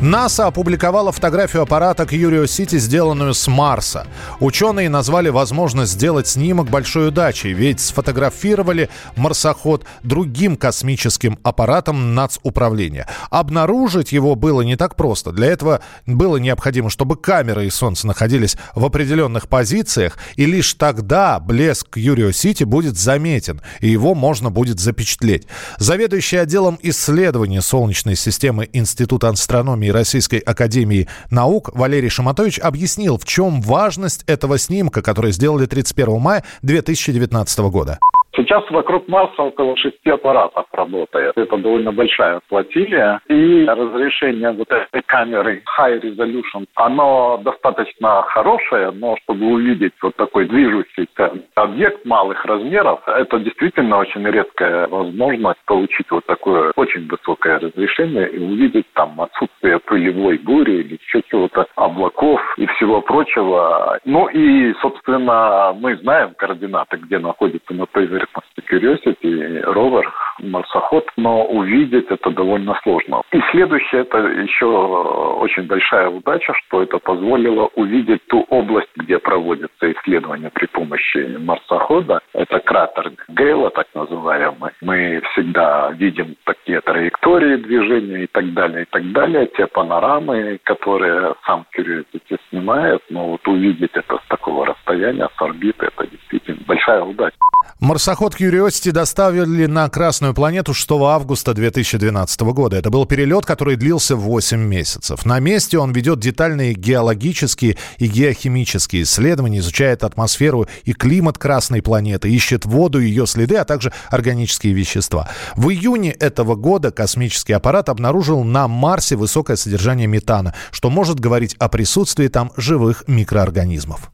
НАСА 0.00 0.46
опубликовала 0.46 1.12
фотографию 1.12 1.60
аппарата 1.62 2.04
Curiosity, 2.04 2.78
сделанную 2.78 3.34
с 3.34 3.46
Марса. 3.48 4.06
Ученые 4.40 4.88
назвали 4.88 5.28
возможность 5.28 5.92
сделать 5.92 6.26
снимок 6.26 6.70
большой 6.70 7.08
удачей, 7.08 7.52
ведь 7.52 7.80
сфотографировали 7.80 8.88
марсоход 9.16 9.84
другим 10.02 10.56
космическим 10.56 11.38
аппаратом 11.42 12.14
нацуправления. 12.14 13.08
Обнаружить 13.28 14.10
его 14.10 14.36
было 14.36 14.62
не 14.62 14.76
так 14.76 14.96
просто. 14.96 15.32
Для 15.32 15.48
этого 15.48 15.82
было 16.06 16.38
необходимо, 16.38 16.88
чтобы 16.88 17.16
камеры 17.16 17.66
и 17.66 17.70
Солнце 17.70 18.06
находились 18.06 18.56
в 18.74 18.82
определенных 18.86 19.48
позициях, 19.48 20.16
и 20.36 20.46
лишь 20.46 20.72
тогда 20.72 21.38
блеск 21.40 21.98
Curiosity 21.98 22.64
будет 22.64 22.96
заметен, 22.96 23.60
и 23.80 23.90
его 23.90 24.14
можно 24.14 24.50
будет 24.50 24.80
запечатлеть. 24.80 25.46
Заведующий 25.76 26.38
отделом 26.38 26.78
исследований 26.82 27.60
Солнечной 27.60 28.16
системы 28.16 28.66
Института 28.72 29.28
астрономии 29.28 29.89
Российской 29.90 30.38
Академии 30.38 31.08
Наук 31.30 31.70
Валерий 31.74 32.08
Шаматович 32.08 32.58
объяснил, 32.58 33.18
в 33.18 33.24
чем 33.24 33.60
важность 33.60 34.22
этого 34.26 34.58
снимка, 34.58 35.02
который 35.02 35.32
сделали 35.32 35.66
31 35.66 36.20
мая 36.20 36.44
2019 36.62 37.58
года. 37.70 37.98
Сейчас 38.36 38.62
вокруг 38.70 39.08
Марса 39.08 39.42
около 39.42 39.76
шести 39.76 40.08
аппаратов 40.08 40.66
работает. 40.72 41.32
Это 41.36 41.56
довольно 41.56 41.92
большая 41.92 42.40
флотилия. 42.48 43.20
И 43.28 43.64
разрешение 43.66 44.52
вот 44.52 44.70
этой 44.70 45.02
камеры 45.06 45.62
High 45.78 46.00
Resolution, 46.00 46.64
оно 46.76 47.40
достаточно 47.42 48.22
хорошее, 48.22 48.92
но 48.92 49.16
чтобы 49.24 49.46
увидеть 49.46 49.94
вот 50.00 50.14
такой 50.16 50.46
движущийся 50.46 51.32
объект 51.56 52.04
малых 52.04 52.44
размеров, 52.44 53.00
это 53.06 53.40
действительно 53.40 53.98
очень 53.98 54.24
редкая 54.24 54.86
возможность 54.86 55.60
получить 55.66 56.10
вот 56.10 56.24
такое 56.26 56.72
очень 56.76 57.08
высокое 57.08 57.58
разрешение 57.58 58.30
и 58.30 58.38
увидеть 58.38 58.86
там 58.94 59.20
отсутствие 59.20 59.80
пылевой 59.80 60.38
бури 60.38 60.82
или 60.82 61.00
еще 61.02 61.22
чего-то, 61.28 61.66
облаков 61.74 62.40
и 62.56 62.66
всего 62.66 63.00
прочего. 63.00 63.98
Ну 64.04 64.28
и, 64.28 64.72
собственно, 64.80 65.74
мы 65.78 65.96
знаем 65.96 66.34
координаты, 66.36 66.96
где 66.98 67.18
находится 67.18 67.74
на 67.74 67.86
той 67.86 68.06
поверхности 68.26 68.60
Curiosity, 68.70 69.62
ровер, 69.62 70.12
марсоход, 70.40 71.06
но 71.16 71.44
увидеть 71.44 72.06
это 72.10 72.30
довольно 72.30 72.78
сложно. 72.82 73.22
И 73.32 73.40
следующее, 73.50 74.02
это 74.02 74.18
еще 74.18 74.66
очень 74.66 75.64
большая 75.64 76.08
удача, 76.08 76.52
что 76.54 76.82
это 76.82 76.98
позволило 76.98 77.68
увидеть 77.74 78.26
ту 78.28 78.46
область, 78.48 78.90
где 78.96 79.18
проводятся 79.18 79.92
исследования 79.92 80.50
при 80.52 80.66
помощи 80.66 81.36
марсохода. 81.38 82.20
Это 82.32 82.60
кратер 82.60 83.12
Гейла, 83.28 83.70
так 83.70 83.86
называемый. 83.94 84.70
Мы 84.80 85.22
всегда 85.32 85.90
видим 85.92 86.36
такие 86.44 86.80
траектории 86.80 87.56
движения 87.56 88.24
и 88.24 88.26
так 88.26 88.52
далее, 88.54 88.82
и 88.82 88.86
так 88.86 89.12
далее. 89.12 89.46
Те 89.56 89.66
панорамы, 89.66 90.58
которые 90.64 91.34
сам 91.46 91.66
Curiosity 91.76 92.38
снимает, 92.48 93.02
но 93.10 93.28
вот 93.28 93.46
увидеть 93.48 93.92
это 93.94 94.18
с 94.18 94.28
такого 94.28 94.66
расстояния, 94.66 95.28
с 95.36 95.42
орбиты, 95.42 95.86
это 95.86 96.06
действительно 96.06 96.60
большая 96.66 97.02
удача. 97.02 97.36
Марсоход 97.80 98.38
Curiosity 98.38 98.92
доставили 98.92 99.64
на 99.64 99.88
Красную 99.88 100.34
планету 100.34 100.74
6 100.74 100.90
августа 100.90 101.54
2012 101.54 102.40
года. 102.42 102.76
Это 102.76 102.90
был 102.90 103.06
перелет, 103.06 103.46
который 103.46 103.76
длился 103.76 104.16
8 104.16 104.58
месяцев. 104.60 105.24
На 105.24 105.40
месте 105.40 105.78
он 105.78 105.92
ведет 105.92 106.20
детальные 106.20 106.74
геологические 106.74 107.78
и 107.96 108.06
геохимические 108.06 109.04
исследования, 109.04 109.60
изучает 109.60 110.04
атмосферу 110.04 110.66
и 110.84 110.92
климат 110.92 111.38
Красной 111.38 111.80
планеты, 111.80 112.30
ищет 112.30 112.66
воду 112.66 113.00
ее 113.00 113.26
следы, 113.26 113.56
а 113.56 113.64
также 113.64 113.94
органические 114.10 114.74
вещества. 114.74 115.30
В 115.56 115.70
июне 115.70 116.10
этого 116.10 116.56
года 116.56 116.90
космический 116.90 117.54
аппарат 117.54 117.88
обнаружил 117.88 118.44
на 118.44 118.68
Марсе 118.68 119.16
высокое 119.16 119.56
содержание 119.56 120.06
метана, 120.06 120.54
что 120.70 120.90
может 120.90 121.18
говорить 121.18 121.56
о 121.58 121.70
присутствии 121.70 122.28
там 122.28 122.52
живых 122.58 123.04
микроорганизмов. 123.06 124.10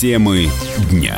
Темы 0.00 0.50
дня. 0.90 1.16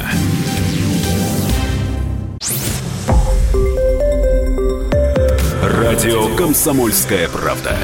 Радио 5.62 6.36
«Комсомольская 6.36 7.26
правда». 7.30 7.74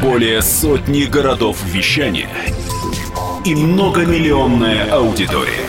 Более 0.00 0.40
сотни 0.40 1.02
городов 1.02 1.62
вещания 1.66 2.30
и 3.44 3.54
многомиллионная 3.54 4.90
аудитория. 4.90 5.68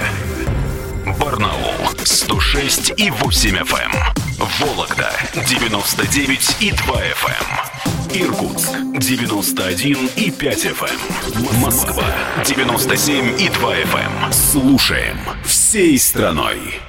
Барнаул 1.19 1.73
106 2.05 2.93
и 2.95 3.11
8 3.11 3.57
FM. 3.57 4.24
Эм. 4.39 4.47
Вологда 4.59 5.11
99 5.33 6.57
и 6.59 6.71
2 6.71 6.95
FM. 6.95 8.21
Иркутск 8.21 8.71
91 8.97 10.09
и 10.15 10.31
5 10.31 10.65
FM. 10.65 10.99
Эм. 11.35 11.61
Москва 11.61 12.05
97 12.45 13.39
и 13.39 13.49
2 13.49 13.75
FM. 13.75 14.25
Эм. 14.25 14.33
Слушаем 14.33 15.17
всей 15.45 15.97
страной. 15.97 16.79